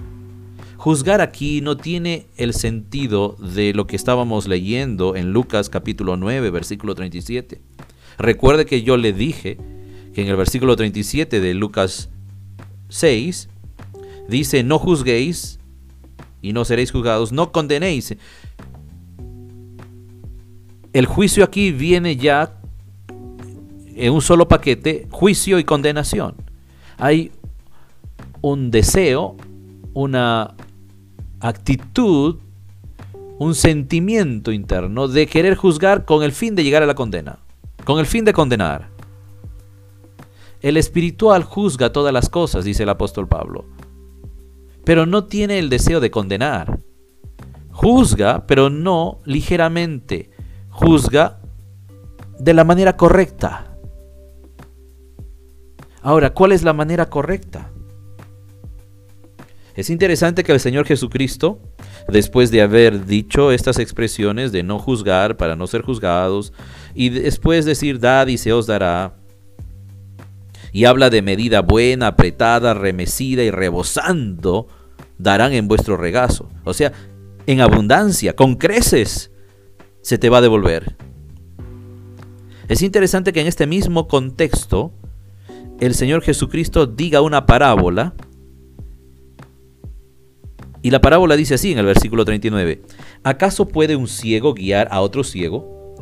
Juzgar 0.76 1.20
aquí 1.20 1.60
no 1.60 1.76
tiene 1.76 2.26
el 2.36 2.54
sentido 2.54 3.36
de 3.38 3.74
lo 3.74 3.86
que 3.86 3.96
estábamos 3.96 4.48
leyendo 4.48 5.14
en 5.16 5.32
Lucas 5.32 5.68
capítulo 5.68 6.16
9, 6.16 6.50
versículo 6.50 6.94
37. 6.94 7.60
Recuerde 8.16 8.64
que 8.64 8.82
yo 8.82 8.96
le 8.96 9.12
dije 9.12 9.58
que 10.14 10.22
en 10.22 10.28
el 10.28 10.36
versículo 10.36 10.76
37 10.76 11.40
de 11.40 11.54
Lucas 11.54 12.08
6 12.88 13.50
dice, 14.28 14.62
no 14.64 14.78
juzguéis 14.78 15.58
y 16.40 16.54
no 16.54 16.64
seréis 16.64 16.92
juzgados, 16.92 17.32
no 17.32 17.52
condenéis. 17.52 18.16
El 20.94 21.06
juicio 21.06 21.44
aquí 21.44 21.72
viene 21.72 22.16
ya 22.16 22.59
en 24.06 24.12
un 24.12 24.22
solo 24.22 24.48
paquete, 24.48 25.06
juicio 25.10 25.58
y 25.58 25.64
condenación. 25.64 26.34
Hay 26.96 27.32
un 28.40 28.70
deseo, 28.70 29.36
una 29.94 30.54
actitud 31.40 32.36
un 33.40 33.54
sentimiento 33.54 34.52
interno 34.52 35.08
de 35.08 35.26
querer 35.26 35.54
juzgar 35.54 36.04
con 36.04 36.22
el 36.22 36.30
fin 36.30 36.54
de 36.54 36.62
llegar 36.62 36.82
a 36.82 36.86
la 36.86 36.94
condena, 36.94 37.38
con 37.86 37.98
el 37.98 38.04
fin 38.04 38.26
de 38.26 38.34
condenar. 38.34 38.90
El 40.60 40.76
espiritual 40.76 41.42
juzga 41.44 41.90
todas 41.90 42.12
las 42.12 42.28
cosas, 42.28 42.66
dice 42.66 42.82
el 42.82 42.90
apóstol 42.90 43.26
Pablo, 43.28 43.64
pero 44.84 45.06
no 45.06 45.24
tiene 45.24 45.58
el 45.58 45.70
deseo 45.70 46.00
de 46.00 46.10
condenar. 46.10 46.80
Juzga, 47.70 48.46
pero 48.46 48.68
no 48.68 49.20
ligeramente. 49.24 50.30
Juzga 50.68 51.40
de 52.38 52.52
la 52.52 52.64
manera 52.64 52.98
correcta. 52.98 53.69
Ahora, 56.02 56.30
¿cuál 56.30 56.52
es 56.52 56.62
la 56.62 56.72
manera 56.72 57.10
correcta? 57.10 57.70
Es 59.74 59.90
interesante 59.90 60.42
que 60.42 60.52
el 60.52 60.60
Señor 60.60 60.86
Jesucristo, 60.86 61.60
después 62.08 62.50
de 62.50 62.62
haber 62.62 63.06
dicho 63.06 63.52
estas 63.52 63.78
expresiones 63.78 64.52
de 64.52 64.62
no 64.62 64.78
juzgar 64.78 65.36
para 65.36 65.56
no 65.56 65.66
ser 65.66 65.82
juzgados, 65.82 66.52
y 66.94 67.10
después 67.10 67.64
decir 67.64 68.00
dad 68.00 68.26
y 68.26 68.36
se 68.36 68.52
os 68.52 68.66
dará, 68.66 69.14
y 70.72 70.84
habla 70.84 71.10
de 71.10 71.22
medida 71.22 71.62
buena, 71.62 72.08
apretada, 72.08 72.74
remecida 72.74 73.42
y 73.42 73.50
rebosando, 73.50 74.68
darán 75.18 75.52
en 75.52 75.68
vuestro 75.68 75.96
regazo. 75.96 76.48
O 76.64 76.74
sea, 76.74 76.92
en 77.46 77.60
abundancia, 77.60 78.34
con 78.36 78.56
creces, 78.56 79.32
se 80.02 80.18
te 80.18 80.28
va 80.28 80.38
a 80.38 80.42
devolver. 80.42 80.96
Es 82.68 82.82
interesante 82.82 83.32
que 83.32 83.40
en 83.40 83.46
este 83.46 83.66
mismo 83.66 84.06
contexto, 84.06 84.92
el 85.80 85.94
Señor 85.94 86.22
Jesucristo 86.22 86.86
diga 86.86 87.22
una 87.22 87.46
parábola, 87.46 88.14
y 90.82 90.90
la 90.90 91.00
parábola 91.00 91.36
dice 91.36 91.54
así 91.54 91.72
en 91.72 91.78
el 91.78 91.86
versículo 91.86 92.24
39, 92.24 92.82
¿acaso 93.22 93.68
puede 93.68 93.96
un 93.96 94.06
ciego 94.06 94.54
guiar 94.54 94.88
a 94.90 95.00
otro 95.00 95.24
ciego? 95.24 95.96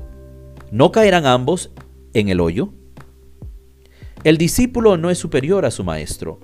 ¿No 0.70 0.92
caerán 0.92 1.26
ambos 1.26 1.70
en 2.12 2.28
el 2.28 2.40
hoyo? 2.40 2.72
El 4.24 4.36
discípulo 4.36 4.96
no 4.96 5.10
es 5.10 5.18
superior 5.18 5.64
a 5.64 5.70
su 5.70 5.84
maestro, 5.84 6.40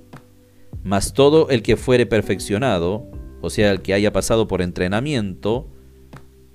mas 0.84 1.12
todo 1.12 1.48
el 1.50 1.62
que 1.62 1.76
fuere 1.76 2.06
perfeccionado, 2.06 3.06
o 3.40 3.50
sea, 3.50 3.72
el 3.72 3.82
que 3.82 3.94
haya 3.94 4.12
pasado 4.12 4.46
por 4.46 4.62
entrenamiento, 4.62 5.68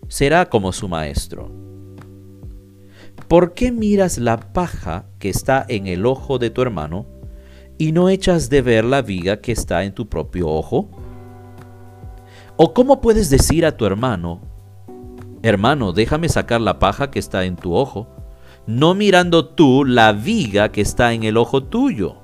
será 0.08 0.48
como 0.48 0.72
su 0.72 0.88
maestro. 0.88 1.69
¿Por 3.30 3.54
qué 3.54 3.72
miras 3.72 4.18
la 4.18 4.40
paja 4.54 5.06
que 5.20 5.30
está 5.30 5.64
en 5.70 5.86
el 5.86 6.08
ojo 6.08 6.40
de 6.40 6.50
tu 6.50 6.64
hermano 6.64 7.06
y 7.78 7.92
no 7.92 8.10
echas 8.10 8.50
de 8.50 8.64
ver 8.64 8.84
la 8.84 9.04
viga 9.04 9.40
que 9.40 9.52
está 9.52 9.84
en 9.84 9.94
tu 9.94 10.10
propio 10.10 10.50
ojo? 10.50 10.90
¿O 12.58 12.74
cómo 12.74 13.02
puedes 13.02 13.30
decir 13.30 13.68
a 13.68 13.78
tu 13.78 13.86
hermano, 13.86 14.42
hermano, 15.44 15.94
déjame 15.94 16.28
sacar 16.28 16.60
la 16.60 16.80
paja 16.80 17.12
que 17.12 17.20
está 17.20 17.46
en 17.46 17.56
tu 17.56 17.76
ojo, 17.76 18.08
no 18.66 18.96
mirando 18.96 19.46
tú 19.46 19.86
la 19.86 20.12
viga 20.12 20.72
que 20.72 20.82
está 20.82 21.14
en 21.14 21.22
el 21.22 21.38
ojo 21.38 21.62
tuyo? 21.62 22.16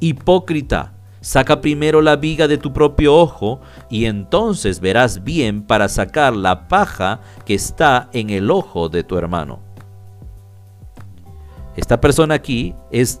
Hipócrita, 0.00 0.98
saca 1.22 1.62
primero 1.62 2.02
la 2.02 2.16
viga 2.16 2.46
de 2.46 2.58
tu 2.58 2.74
propio 2.74 3.16
ojo 3.16 3.62
y 3.88 4.04
entonces 4.04 4.80
verás 4.80 5.24
bien 5.24 5.62
para 5.62 5.88
sacar 5.88 6.36
la 6.36 6.68
paja 6.68 7.22
que 7.46 7.54
está 7.54 8.10
en 8.12 8.28
el 8.28 8.50
ojo 8.50 8.90
de 8.90 9.02
tu 9.02 9.16
hermano. 9.16 9.66
Esta 11.78 12.00
persona 12.00 12.34
aquí 12.34 12.74
es... 12.90 13.20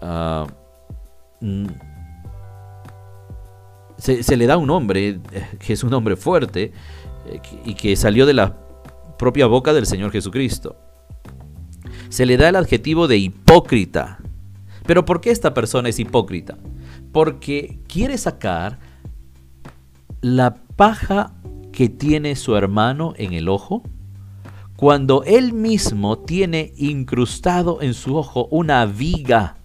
Uh, 0.00 0.46
se, 3.98 4.36
le 4.36 4.46
da 4.46 4.56
un 4.56 4.68
nombre, 4.68 5.18
que 5.58 5.72
es 5.72 5.82
un 5.82 5.90
nombre 5.90 6.14
fuerte, 6.14 6.72
eh, 7.26 7.40
y 7.64 7.74
que 7.74 7.96
salió 7.96 8.24
de 8.24 8.34
la 8.34 8.56
propia 9.18 9.46
boca 9.46 9.72
del 9.72 9.84
Señor 9.84 10.12
Jesucristo. 10.12 10.76
Se 12.08 12.24
le 12.24 12.36
da 12.36 12.48
el 12.48 12.56
adjetivo 12.56 13.08
de 13.08 13.16
hipócrita. 13.16 14.18
Pero 14.86 15.04
¿por 15.04 15.20
qué 15.20 15.32
esta 15.32 15.52
persona 15.52 15.88
es 15.88 15.98
hipócrita? 15.98 16.56
Porque 17.10 17.80
quiere 17.88 18.16
sacar 18.16 18.78
la 20.20 20.54
paja 20.54 21.34
que 21.72 21.88
tiene 21.88 22.36
su 22.36 22.54
hermano 22.54 23.14
en 23.16 23.32
el 23.32 23.48
ojo 23.48 23.82
cuando 24.76 25.24
él 25.24 25.54
mismo 25.54 26.18
tiene 26.18 26.72
incrustado 26.76 27.80
en 27.80 27.94
su 27.94 28.16
ojo 28.16 28.46
una 28.50 28.84
viga 28.84 29.56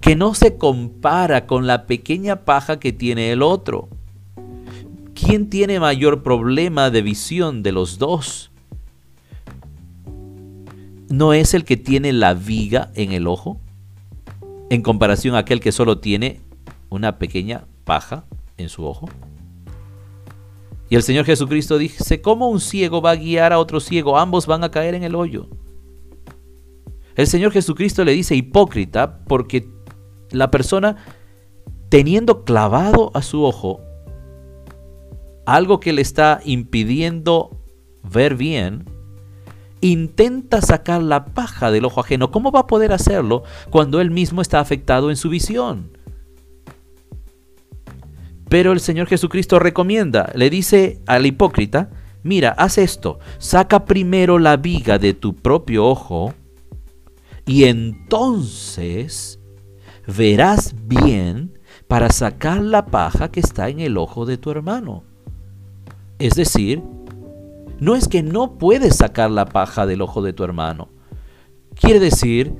que 0.00 0.16
no 0.16 0.34
se 0.34 0.56
compara 0.56 1.46
con 1.46 1.66
la 1.66 1.86
pequeña 1.86 2.44
paja 2.44 2.80
que 2.80 2.92
tiene 2.92 3.30
el 3.30 3.42
otro. 3.42 3.88
¿Quién 5.14 5.50
tiene 5.50 5.80
mayor 5.80 6.22
problema 6.22 6.90
de 6.90 7.02
visión 7.02 7.62
de 7.62 7.72
los 7.72 7.98
dos? 7.98 8.50
¿No 11.08 11.32
es 11.32 11.54
el 11.54 11.64
que 11.64 11.76
tiene 11.76 12.12
la 12.12 12.34
viga 12.34 12.90
en 12.94 13.12
el 13.12 13.26
ojo? 13.26 13.60
En 14.70 14.82
comparación 14.82 15.34
a 15.34 15.38
aquel 15.38 15.60
que 15.60 15.72
solo 15.72 15.98
tiene 15.98 16.40
una 16.90 17.18
pequeña 17.18 17.64
paja 17.84 18.24
en 18.56 18.68
su 18.68 18.84
ojo. 18.84 19.08
Y 20.90 20.96
el 20.96 21.02
Señor 21.02 21.24
Jesucristo 21.24 21.76
dice, 21.76 22.22
¿cómo 22.22 22.48
un 22.48 22.60
ciego 22.60 23.02
va 23.02 23.10
a 23.10 23.16
guiar 23.16 23.52
a 23.52 23.58
otro 23.58 23.80
ciego? 23.80 24.18
Ambos 24.18 24.46
van 24.46 24.64
a 24.64 24.70
caer 24.70 24.94
en 24.94 25.02
el 25.02 25.14
hoyo. 25.14 25.48
El 27.14 27.26
Señor 27.26 27.52
Jesucristo 27.52 28.04
le 28.04 28.12
dice 28.12 28.34
hipócrita 28.36 29.24
porque 29.26 29.68
la 30.30 30.50
persona 30.50 30.96
teniendo 31.88 32.44
clavado 32.44 33.10
a 33.14 33.22
su 33.22 33.42
ojo 33.44 33.80
algo 35.46 35.80
que 35.80 35.92
le 35.92 36.02
está 36.02 36.40
impidiendo 36.44 37.58
ver 38.02 38.36
bien, 38.36 38.84
intenta 39.80 40.60
sacar 40.60 41.02
la 41.02 41.24
paja 41.24 41.70
del 41.70 41.86
ojo 41.86 42.00
ajeno. 42.00 42.30
¿Cómo 42.30 42.52
va 42.52 42.60
a 42.60 42.66
poder 42.66 42.92
hacerlo 42.92 43.44
cuando 43.70 44.00
él 44.00 44.10
mismo 44.10 44.42
está 44.42 44.60
afectado 44.60 45.10
en 45.10 45.16
su 45.16 45.30
visión? 45.30 45.97
Pero 48.48 48.72
el 48.72 48.80
Señor 48.80 49.06
Jesucristo 49.08 49.58
recomienda, 49.58 50.32
le 50.34 50.50
dice 50.50 51.00
al 51.06 51.26
hipócrita, 51.26 51.90
mira, 52.22 52.50
haz 52.50 52.78
esto, 52.78 53.18
saca 53.38 53.84
primero 53.84 54.38
la 54.38 54.56
viga 54.56 54.98
de 54.98 55.14
tu 55.14 55.34
propio 55.34 55.86
ojo 55.86 56.34
y 57.46 57.64
entonces 57.64 59.38
verás 60.06 60.74
bien 60.84 61.58
para 61.88 62.10
sacar 62.10 62.62
la 62.62 62.86
paja 62.86 63.30
que 63.30 63.40
está 63.40 63.68
en 63.68 63.80
el 63.80 63.96
ojo 63.96 64.26
de 64.26 64.36
tu 64.36 64.50
hermano. 64.50 65.04
Es 66.18 66.34
decir, 66.34 66.82
no 67.80 67.94
es 67.94 68.08
que 68.08 68.22
no 68.22 68.58
puedes 68.58 68.96
sacar 68.96 69.30
la 69.30 69.46
paja 69.46 69.86
del 69.86 70.02
ojo 70.02 70.20
de 70.22 70.32
tu 70.32 70.44
hermano. 70.44 70.88
Quiere 71.74 72.00
decir 72.00 72.54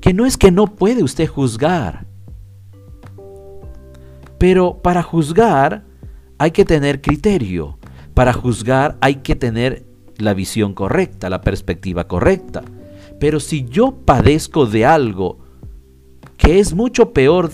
que 0.00 0.14
no 0.14 0.24
es 0.24 0.36
que 0.36 0.50
no 0.50 0.66
puede 0.66 1.02
usted 1.02 1.26
juzgar. 1.26 2.06
Pero 4.44 4.82
para 4.82 5.02
juzgar 5.02 5.84
hay 6.36 6.50
que 6.50 6.66
tener 6.66 7.00
criterio. 7.00 7.78
Para 8.12 8.34
juzgar 8.34 8.98
hay 9.00 9.14
que 9.22 9.36
tener 9.36 9.86
la 10.18 10.34
visión 10.34 10.74
correcta, 10.74 11.30
la 11.30 11.40
perspectiva 11.40 12.06
correcta. 12.06 12.62
Pero 13.18 13.40
si 13.40 13.64
yo 13.64 13.94
padezco 14.04 14.66
de 14.66 14.84
algo 14.84 15.38
que 16.36 16.58
es 16.58 16.74
mucho 16.74 17.14
peor 17.14 17.52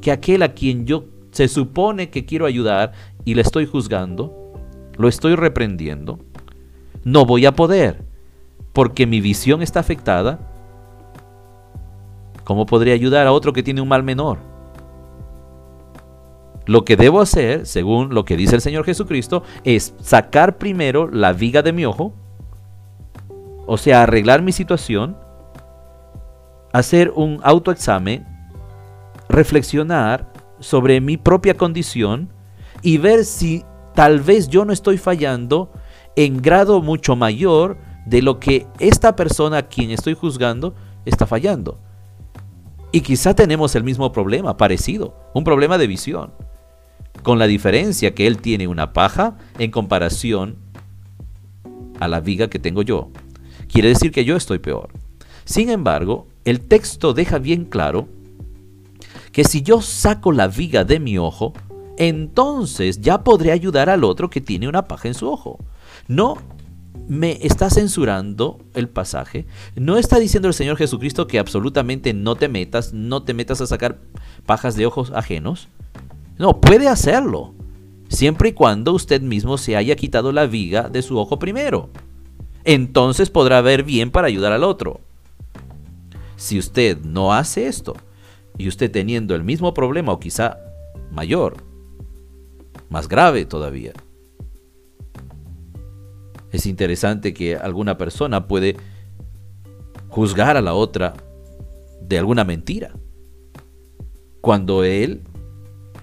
que 0.00 0.10
aquel 0.10 0.42
a 0.42 0.54
quien 0.54 0.86
yo 0.86 1.04
se 1.32 1.48
supone 1.48 2.08
que 2.08 2.24
quiero 2.24 2.46
ayudar 2.46 2.92
y 3.26 3.34
le 3.34 3.42
estoy 3.42 3.66
juzgando, 3.66 4.54
lo 4.96 5.08
estoy 5.08 5.34
reprendiendo, 5.34 6.18
no 7.04 7.26
voy 7.26 7.44
a 7.44 7.54
poder, 7.54 8.06
porque 8.72 9.06
mi 9.06 9.20
visión 9.20 9.60
está 9.60 9.80
afectada. 9.80 10.38
¿Cómo 12.44 12.64
podría 12.64 12.94
ayudar 12.94 13.26
a 13.26 13.32
otro 13.32 13.52
que 13.52 13.62
tiene 13.62 13.82
un 13.82 13.88
mal 13.88 14.02
menor? 14.02 14.55
Lo 16.66 16.84
que 16.84 16.96
debo 16.96 17.20
hacer, 17.20 17.64
según 17.64 18.12
lo 18.12 18.24
que 18.24 18.36
dice 18.36 18.56
el 18.56 18.60
Señor 18.60 18.84
Jesucristo, 18.84 19.44
es 19.64 19.94
sacar 20.00 20.58
primero 20.58 21.08
la 21.08 21.32
viga 21.32 21.62
de 21.62 21.72
mi 21.72 21.84
ojo, 21.84 22.12
o 23.66 23.76
sea, 23.76 24.02
arreglar 24.02 24.42
mi 24.42 24.52
situación, 24.52 25.16
hacer 26.72 27.12
un 27.14 27.40
autoexamen, 27.42 28.26
reflexionar 29.28 30.32
sobre 30.58 31.00
mi 31.00 31.16
propia 31.16 31.56
condición 31.56 32.30
y 32.82 32.98
ver 32.98 33.24
si 33.24 33.64
tal 33.94 34.20
vez 34.20 34.48
yo 34.48 34.64
no 34.64 34.72
estoy 34.72 34.98
fallando 34.98 35.72
en 36.16 36.42
grado 36.42 36.82
mucho 36.82 37.14
mayor 37.16 37.78
de 38.06 38.22
lo 38.22 38.40
que 38.40 38.66
esta 38.78 39.16
persona 39.16 39.58
a 39.58 39.68
quien 39.68 39.90
estoy 39.90 40.14
juzgando 40.14 40.74
está 41.04 41.26
fallando. 41.26 41.78
Y 42.92 43.00
quizá 43.00 43.34
tenemos 43.34 43.74
el 43.74 43.84
mismo 43.84 44.12
problema, 44.12 44.56
parecido, 44.56 45.14
un 45.34 45.44
problema 45.44 45.76
de 45.76 45.86
visión, 45.86 46.32
con 47.26 47.40
la 47.40 47.48
diferencia 47.48 48.14
que 48.14 48.28
él 48.28 48.38
tiene 48.38 48.68
una 48.68 48.92
paja 48.92 49.36
en 49.58 49.72
comparación 49.72 50.58
a 51.98 52.06
la 52.06 52.20
viga 52.20 52.46
que 52.46 52.60
tengo 52.60 52.82
yo. 52.82 53.10
Quiere 53.66 53.88
decir 53.88 54.12
que 54.12 54.24
yo 54.24 54.36
estoy 54.36 54.60
peor. 54.60 54.90
Sin 55.44 55.68
embargo, 55.70 56.28
el 56.44 56.60
texto 56.60 57.14
deja 57.14 57.38
bien 57.38 57.64
claro 57.64 58.06
que 59.32 59.42
si 59.42 59.62
yo 59.62 59.82
saco 59.82 60.30
la 60.30 60.46
viga 60.46 60.84
de 60.84 61.00
mi 61.00 61.18
ojo, 61.18 61.52
entonces 61.98 63.00
ya 63.00 63.24
podré 63.24 63.50
ayudar 63.50 63.90
al 63.90 64.04
otro 64.04 64.30
que 64.30 64.40
tiene 64.40 64.68
una 64.68 64.86
paja 64.86 65.08
en 65.08 65.14
su 65.14 65.28
ojo. 65.28 65.58
No 66.06 66.36
me 67.08 67.44
está 67.44 67.70
censurando 67.70 68.60
el 68.72 68.88
pasaje. 68.88 69.46
No 69.74 69.96
está 69.96 70.20
diciendo 70.20 70.46
el 70.46 70.54
Señor 70.54 70.76
Jesucristo 70.76 71.26
que 71.26 71.40
absolutamente 71.40 72.14
no 72.14 72.36
te 72.36 72.46
metas, 72.46 72.92
no 72.92 73.24
te 73.24 73.34
metas 73.34 73.60
a 73.60 73.66
sacar 73.66 73.98
pajas 74.46 74.76
de 74.76 74.86
ojos 74.86 75.10
ajenos. 75.12 75.66
No, 76.38 76.60
puede 76.60 76.88
hacerlo, 76.88 77.54
siempre 78.08 78.50
y 78.50 78.52
cuando 78.52 78.92
usted 78.92 79.22
mismo 79.22 79.56
se 79.58 79.76
haya 79.76 79.96
quitado 79.96 80.32
la 80.32 80.46
viga 80.46 80.88
de 80.88 81.02
su 81.02 81.18
ojo 81.18 81.38
primero. 81.38 81.88
Entonces 82.64 83.30
podrá 83.30 83.60
ver 83.60 83.84
bien 83.84 84.10
para 84.10 84.26
ayudar 84.26 84.52
al 84.52 84.64
otro. 84.64 85.00
Si 86.36 86.58
usted 86.58 86.98
no 86.98 87.32
hace 87.32 87.66
esto, 87.66 87.94
y 88.58 88.68
usted 88.68 88.90
teniendo 88.90 89.34
el 89.34 89.44
mismo 89.44 89.72
problema 89.74 90.12
o 90.12 90.20
quizá 90.20 90.58
mayor, 91.10 91.56
más 92.90 93.08
grave 93.08 93.44
todavía, 93.44 93.92
es 96.52 96.66
interesante 96.66 97.34
que 97.34 97.56
alguna 97.56 97.98
persona 97.98 98.46
puede 98.46 98.76
juzgar 100.08 100.56
a 100.56 100.62
la 100.62 100.74
otra 100.74 101.14
de 102.00 102.18
alguna 102.18 102.44
mentira, 102.44 102.92
cuando 104.40 104.84
él 104.84 105.22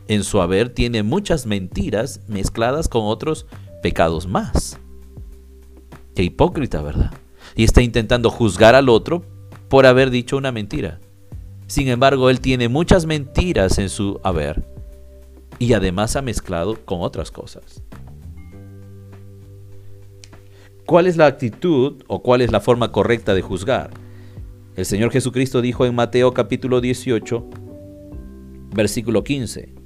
en 0.07 0.23
su 0.23 0.41
haber 0.41 0.69
tiene 0.69 1.03
muchas 1.03 1.45
mentiras 1.45 2.21
mezcladas 2.27 2.87
con 2.87 3.03
otros 3.05 3.45
pecados 3.81 4.27
más. 4.27 4.79
Qué 6.15 6.23
hipócrita, 6.23 6.81
¿verdad? 6.81 7.11
Y 7.55 7.63
está 7.63 7.81
intentando 7.81 8.29
juzgar 8.29 8.75
al 8.75 8.89
otro 8.89 9.25
por 9.69 9.85
haber 9.85 10.09
dicho 10.09 10.37
una 10.37 10.51
mentira. 10.51 10.99
Sin 11.67 11.87
embargo, 11.87 12.29
él 12.29 12.39
tiene 12.39 12.69
muchas 12.69 13.05
mentiras 13.05 13.77
en 13.79 13.89
su 13.89 14.19
haber 14.23 14.63
y 15.59 15.73
además 15.73 16.15
ha 16.15 16.21
mezclado 16.21 16.77
con 16.85 17.01
otras 17.01 17.31
cosas. 17.31 17.83
¿Cuál 20.85 21.07
es 21.07 21.15
la 21.15 21.27
actitud 21.27 22.03
o 22.07 22.21
cuál 22.21 22.41
es 22.41 22.51
la 22.51 22.59
forma 22.59 22.91
correcta 22.91 23.33
de 23.33 23.41
juzgar? 23.41 23.91
El 24.75 24.85
Señor 24.85 25.11
Jesucristo 25.11 25.61
dijo 25.61 25.85
en 25.85 25.95
Mateo 25.95 26.33
capítulo 26.33 26.81
18, 26.81 27.49
versículo 28.73 29.23
15. 29.23 29.82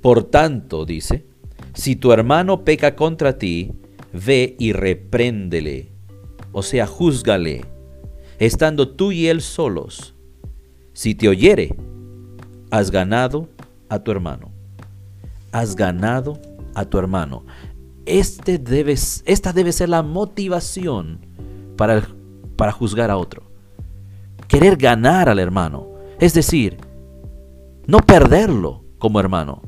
Por 0.00 0.24
tanto, 0.24 0.84
dice, 0.84 1.26
si 1.74 1.96
tu 1.96 2.12
hermano 2.12 2.64
peca 2.64 2.96
contra 2.96 3.38
ti, 3.38 3.72
ve 4.12 4.56
y 4.58 4.72
repréndele, 4.72 5.92
o 6.52 6.62
sea, 6.62 6.86
júzgale, 6.86 7.64
estando 8.38 8.88
tú 8.88 9.12
y 9.12 9.28
él 9.28 9.40
solos. 9.40 10.14
Si 10.92 11.14
te 11.14 11.28
oyere, 11.28 11.74
has 12.70 12.90
ganado 12.90 13.48
a 13.88 13.98
tu 14.00 14.10
hermano. 14.10 14.50
Has 15.52 15.76
ganado 15.76 16.38
a 16.74 16.84
tu 16.84 16.98
hermano. 16.98 17.44
Este 18.06 18.60
esta 19.26 19.52
debe 19.52 19.72
ser 19.72 19.88
la 19.88 20.02
motivación 20.02 21.20
para, 21.76 22.02
para 22.56 22.72
juzgar 22.72 23.10
a 23.10 23.16
otro. 23.16 23.42
Querer 24.48 24.76
ganar 24.76 25.28
al 25.28 25.38
hermano. 25.38 25.88
Es 26.18 26.34
decir, 26.34 26.78
no 27.86 27.98
perderlo 27.98 28.84
como 28.98 29.20
hermano. 29.20 29.62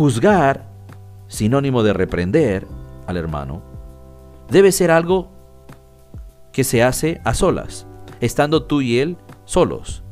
Juzgar, 0.00 0.66
sinónimo 1.28 1.82
de 1.82 1.92
reprender 1.92 2.66
al 3.06 3.18
hermano, 3.18 3.60
debe 4.48 4.72
ser 4.72 4.90
algo 4.90 5.28
que 6.54 6.64
se 6.64 6.82
hace 6.82 7.20
a 7.22 7.34
solas, 7.34 7.86
estando 8.22 8.62
tú 8.62 8.80
y 8.80 8.98
él 8.98 9.18
solos. 9.44 10.02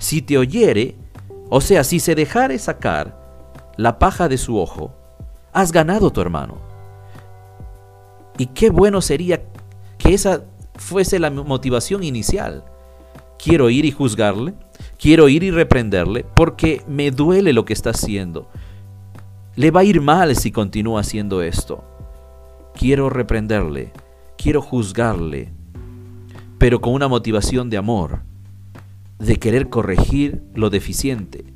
Si 0.00 0.20
te 0.20 0.36
oyere, 0.36 0.96
o 1.48 1.60
sea, 1.60 1.84
si 1.84 2.00
se 2.00 2.16
dejare 2.16 2.58
sacar 2.58 3.16
la 3.76 4.00
paja 4.00 4.28
de 4.28 4.36
su 4.36 4.58
ojo, 4.58 4.92
has 5.52 5.70
ganado 5.70 6.10
tu 6.10 6.20
hermano. 6.20 6.56
Y 8.38 8.46
qué 8.46 8.70
bueno 8.70 9.00
sería 9.00 9.44
que 9.96 10.12
esa 10.12 10.42
fuese 10.74 11.20
la 11.20 11.30
motivación 11.30 12.02
inicial. 12.02 12.64
Quiero 13.38 13.70
ir 13.70 13.84
y 13.84 13.92
juzgarle, 13.92 14.54
quiero 14.98 15.28
ir 15.28 15.44
y 15.44 15.52
reprenderle, 15.52 16.24
porque 16.34 16.82
me 16.88 17.12
duele 17.12 17.52
lo 17.52 17.64
que 17.64 17.74
está 17.74 17.90
haciendo. 17.90 18.48
Le 19.56 19.70
va 19.70 19.80
a 19.80 19.84
ir 19.84 20.02
mal 20.02 20.36
si 20.36 20.52
continúa 20.52 21.00
haciendo 21.00 21.40
esto. 21.40 21.82
Quiero 22.74 23.08
reprenderle, 23.08 23.90
quiero 24.36 24.60
juzgarle, 24.60 25.50
pero 26.58 26.82
con 26.82 26.92
una 26.92 27.08
motivación 27.08 27.70
de 27.70 27.78
amor, 27.78 28.20
de 29.18 29.36
querer 29.36 29.70
corregir 29.70 30.42
lo 30.54 30.68
deficiente. 30.68 31.46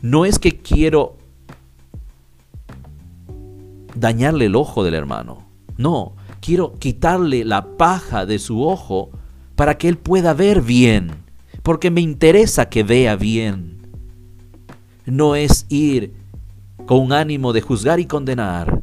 No 0.00 0.24
es 0.24 0.38
que 0.38 0.58
quiero 0.58 1.16
dañarle 3.96 4.44
el 4.44 4.54
ojo 4.54 4.84
del 4.84 4.94
hermano. 4.94 5.38
No, 5.76 6.14
quiero 6.40 6.74
quitarle 6.78 7.44
la 7.44 7.76
paja 7.76 8.26
de 8.26 8.38
su 8.38 8.62
ojo 8.62 9.10
para 9.56 9.76
que 9.76 9.88
él 9.88 9.98
pueda 9.98 10.34
ver 10.34 10.62
bien, 10.62 11.10
porque 11.64 11.90
me 11.90 12.00
interesa 12.00 12.68
que 12.68 12.84
vea 12.84 13.16
bien. 13.16 13.88
No 15.04 15.34
es 15.34 15.66
ir 15.68 16.19
con 16.90 17.02
un 17.02 17.12
ánimo 17.12 17.52
de 17.52 17.60
juzgar 17.60 18.00
y 18.00 18.06
condenar, 18.06 18.82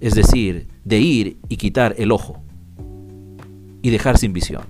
es 0.00 0.14
decir, 0.14 0.68
de 0.86 1.00
ir 1.00 1.36
y 1.50 1.58
quitar 1.58 1.94
el 1.98 2.12
ojo 2.12 2.42
y 3.82 3.90
dejar 3.90 4.16
sin 4.16 4.32
visión. 4.32 4.62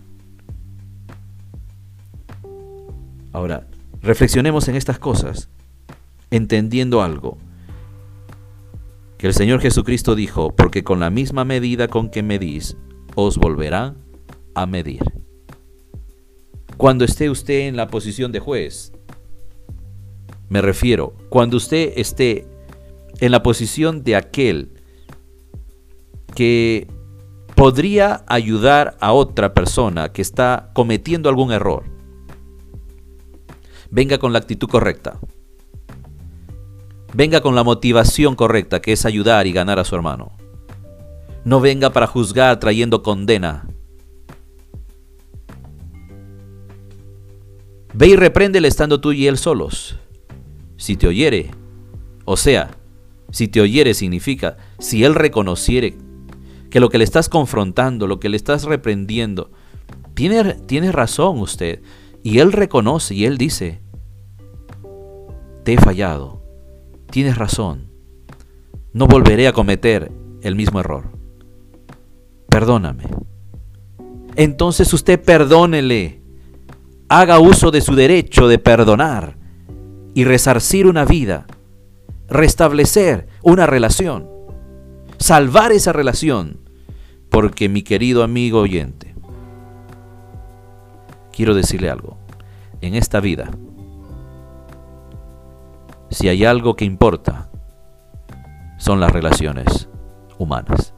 Ahora, 3.33 3.69
reflexionemos 4.03 4.67
en 4.67 4.75
estas 4.75 4.99
cosas, 4.99 5.49
entendiendo 6.33 7.03
algo 7.03 7.39
que 9.17 9.29
el 9.29 9.35
Señor 9.35 9.61
Jesucristo 9.61 10.17
dijo, 10.17 10.53
porque 10.57 10.83
con 10.83 10.99
la 10.99 11.11
misma 11.11 11.45
medida 11.45 11.87
con 11.87 12.11
que 12.11 12.25
medís, 12.25 12.77
os 13.15 13.39
volverán 13.39 13.97
a 14.57 14.67
medir. 14.67 15.05
Cuando 16.77 17.05
esté 17.05 17.31
usted 17.31 17.69
en 17.69 17.77
la 17.77 17.87
posición 17.87 18.33
de 18.33 18.41
juez, 18.41 18.93
me 20.51 20.61
refiero, 20.61 21.15
cuando 21.29 21.57
usted 21.57 21.93
esté 21.95 22.45
en 23.21 23.31
la 23.31 23.41
posición 23.41 24.03
de 24.03 24.17
aquel 24.17 24.73
que 26.35 26.89
podría 27.55 28.25
ayudar 28.27 28.97
a 29.01 29.13
otra 29.13 29.55
persona 29.55 30.13
que 30.13 30.23
está 30.23 30.71
cometiendo 30.75 31.29
algún 31.29 31.53
error, 31.53 31.85
venga 33.93 34.19
con 34.19 34.33
la 34.33 34.41
actitud 34.41 34.69
correcta. 34.69 35.21
Venga 37.15 37.41
con 37.41 37.55
la 37.55 37.63
motivación 37.63 38.35
correcta, 38.35 38.81
que 38.81 38.93
es 38.93 39.07
ayudar 39.07 39.47
y 39.47 39.53
ganar 39.53 39.79
a 39.79 39.85
su 39.85 39.95
hermano. 39.95 40.33
No 41.45 41.61
venga 41.61 41.91
para 41.91 42.09
juzgar 42.09 42.59
trayendo 42.59 43.05
condena. 43.05 43.69
Ve 47.95 48.09
y 48.09 48.17
repréndele 48.17 48.67
estando 48.67 49.01
tú 49.01 49.13
y 49.13 49.29
él 49.29 49.39
solos. 49.39 50.01
Si 50.81 50.97
te 50.97 51.07
oyere, 51.07 51.51
o 52.25 52.39
sea, 52.39 52.71
si 53.31 53.49
te 53.49 53.61
oyere 53.61 53.93
significa, 53.93 54.57
si 54.79 55.05
él 55.05 55.15
reconociere 55.15 55.99
que 56.71 56.81
lo 56.81 56.89
que 56.89 56.97
le 56.97 57.05
estás 57.05 57.29
confrontando, 57.29 58.07
lo 58.07 58.19
que 58.19 58.31
le 58.31 58.39
estás 58.39 58.65
reprendiendo, 58.65 59.51
tiene, 60.15 60.55
tiene 60.55 60.91
razón 60.91 61.39
usted. 61.39 61.83
Y 62.23 62.39
él 62.39 62.53
reconoce 62.53 63.15
y 63.15 63.27
él 63.27 63.37
dice, 63.37 63.81
te 65.65 65.75
he 65.75 65.79
fallado 65.79 66.41
tienes 67.11 67.37
razón, 67.37 67.91
no 68.93 69.07
volveré 69.07 69.49
a 69.49 69.53
cometer 69.53 70.11
el 70.43 70.57
mismo 70.57 70.81
error. 70.81 71.11
Perdóname. 72.49 73.05
Entonces 74.37 74.93
usted 74.95 75.21
perdónele, 75.21 76.23
haga 77.09 77.39
uso 77.41 77.71
de 77.71 77.81
su 77.81 77.95
derecho 77.95 78.49
de 78.49 78.59
perdonar 78.59 79.37
y 80.15 80.25
resarcir 80.25 80.87
una 80.87 81.05
vida, 81.05 81.47
restablecer 82.29 83.29
una 83.43 83.67
relación, 83.67 84.29
salvar 85.19 85.73
esa 85.73 85.93
relación, 85.93 86.61
porque 87.31 87.69
mi 87.69 87.83
querido 87.83 88.23
amigo 88.23 88.61
oyente, 88.61 89.15
quiero 91.33 91.55
decirle 91.55 91.91
algo, 91.91 92.17
en 92.81 92.95
esta 92.95 93.21
vida, 93.21 93.51
si 96.11 96.29
hay 96.29 96.45
algo 96.45 96.75
que 96.75 96.85
importa, 96.85 97.51
son 98.79 98.99
las 98.99 99.13
relaciones 99.13 99.89
humanas. 100.39 100.95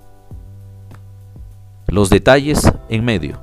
Los 1.89 2.09
detalles 2.09 2.73
en 2.89 3.05
medio, 3.05 3.39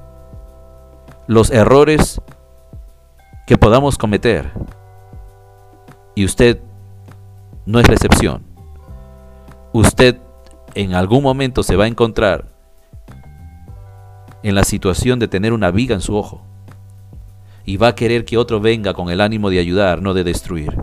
los 1.28 1.52
errores 1.52 2.22
que 3.46 3.58
podamos 3.58 3.98
cometer, 3.98 4.52
y 6.16 6.26
usted 6.26 6.62
no 7.66 7.80
es 7.80 7.88
la 7.88 7.94
excepción. 7.94 8.44
Usted 9.74 10.18
en 10.76 10.94
algún 10.94 11.24
momento 11.24 11.64
se 11.64 11.76
va 11.76 11.86
a 11.86 11.88
encontrar 11.88 12.48
en 14.44 14.56
la 14.56 14.64
situación 14.64 15.20
de 15.20 15.28
tener 15.28 15.54
una 15.54 15.72
viga 15.72 15.96
en 15.96 16.02
su 16.02 16.16
ojo. 16.16 16.46
y 17.66 17.78
va 17.78 17.90
a 17.90 17.96
querer 17.96 18.26
que 18.26 18.36
otro 18.36 18.60
venga 18.60 18.96
con 18.96 19.12
el 19.12 19.22
ánimo 19.22 19.52
de 19.52 19.60
ayudar, 19.60 20.02
no 20.02 20.16
de 20.16 20.24
destruir. 20.24 20.76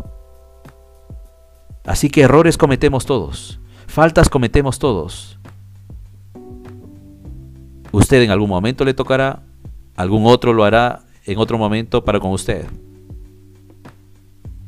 Así 1.85 2.11
que 2.11 2.21
errores 2.21 2.57
cometemos 2.57 3.07
todos, 3.07 3.59
faltas 3.89 4.29
cometemos 4.29 4.79
todos. 4.79 5.41
Usted 7.91 8.23
en 8.23 8.31
algún 8.31 8.51
momento 8.51 8.85
le 8.85 8.95
tocará, 8.95 9.43
algún 9.97 10.27
otro 10.27 10.53
lo 10.53 10.63
hará 10.63 11.03
en 11.25 11.39
otro 11.39 11.59
momento 11.59 12.05
para 12.05 12.21
con 12.21 12.31
usted. 12.31 12.67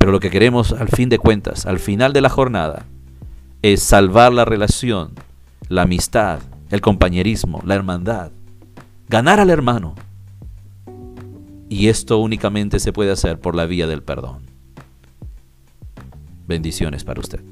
Pero 0.08 0.16
lo 0.16 0.20
que 0.20 0.30
queremos 0.30 0.72
al 0.72 0.88
fin 0.88 1.10
de 1.10 1.18
cuentas, 1.18 1.66
al 1.66 1.78
final 1.78 2.14
de 2.14 2.22
la 2.22 2.30
jornada, 2.30 2.86
es 3.60 3.82
salvar 3.82 4.32
la 4.32 4.46
relación, 4.46 5.12
la 5.68 5.82
amistad, 5.82 6.38
el 6.70 6.80
compañerismo, 6.80 7.60
la 7.66 7.74
hermandad, 7.74 8.32
ganar 9.10 9.38
al 9.38 9.50
hermano. 9.50 9.94
Y 11.68 11.88
esto 11.88 12.16
únicamente 12.20 12.80
se 12.80 12.90
puede 12.90 13.12
hacer 13.12 13.38
por 13.38 13.54
la 13.54 13.66
vía 13.66 13.86
del 13.86 14.02
perdón. 14.02 14.46
Bendiciones 16.46 17.04
para 17.04 17.20
usted. 17.20 17.42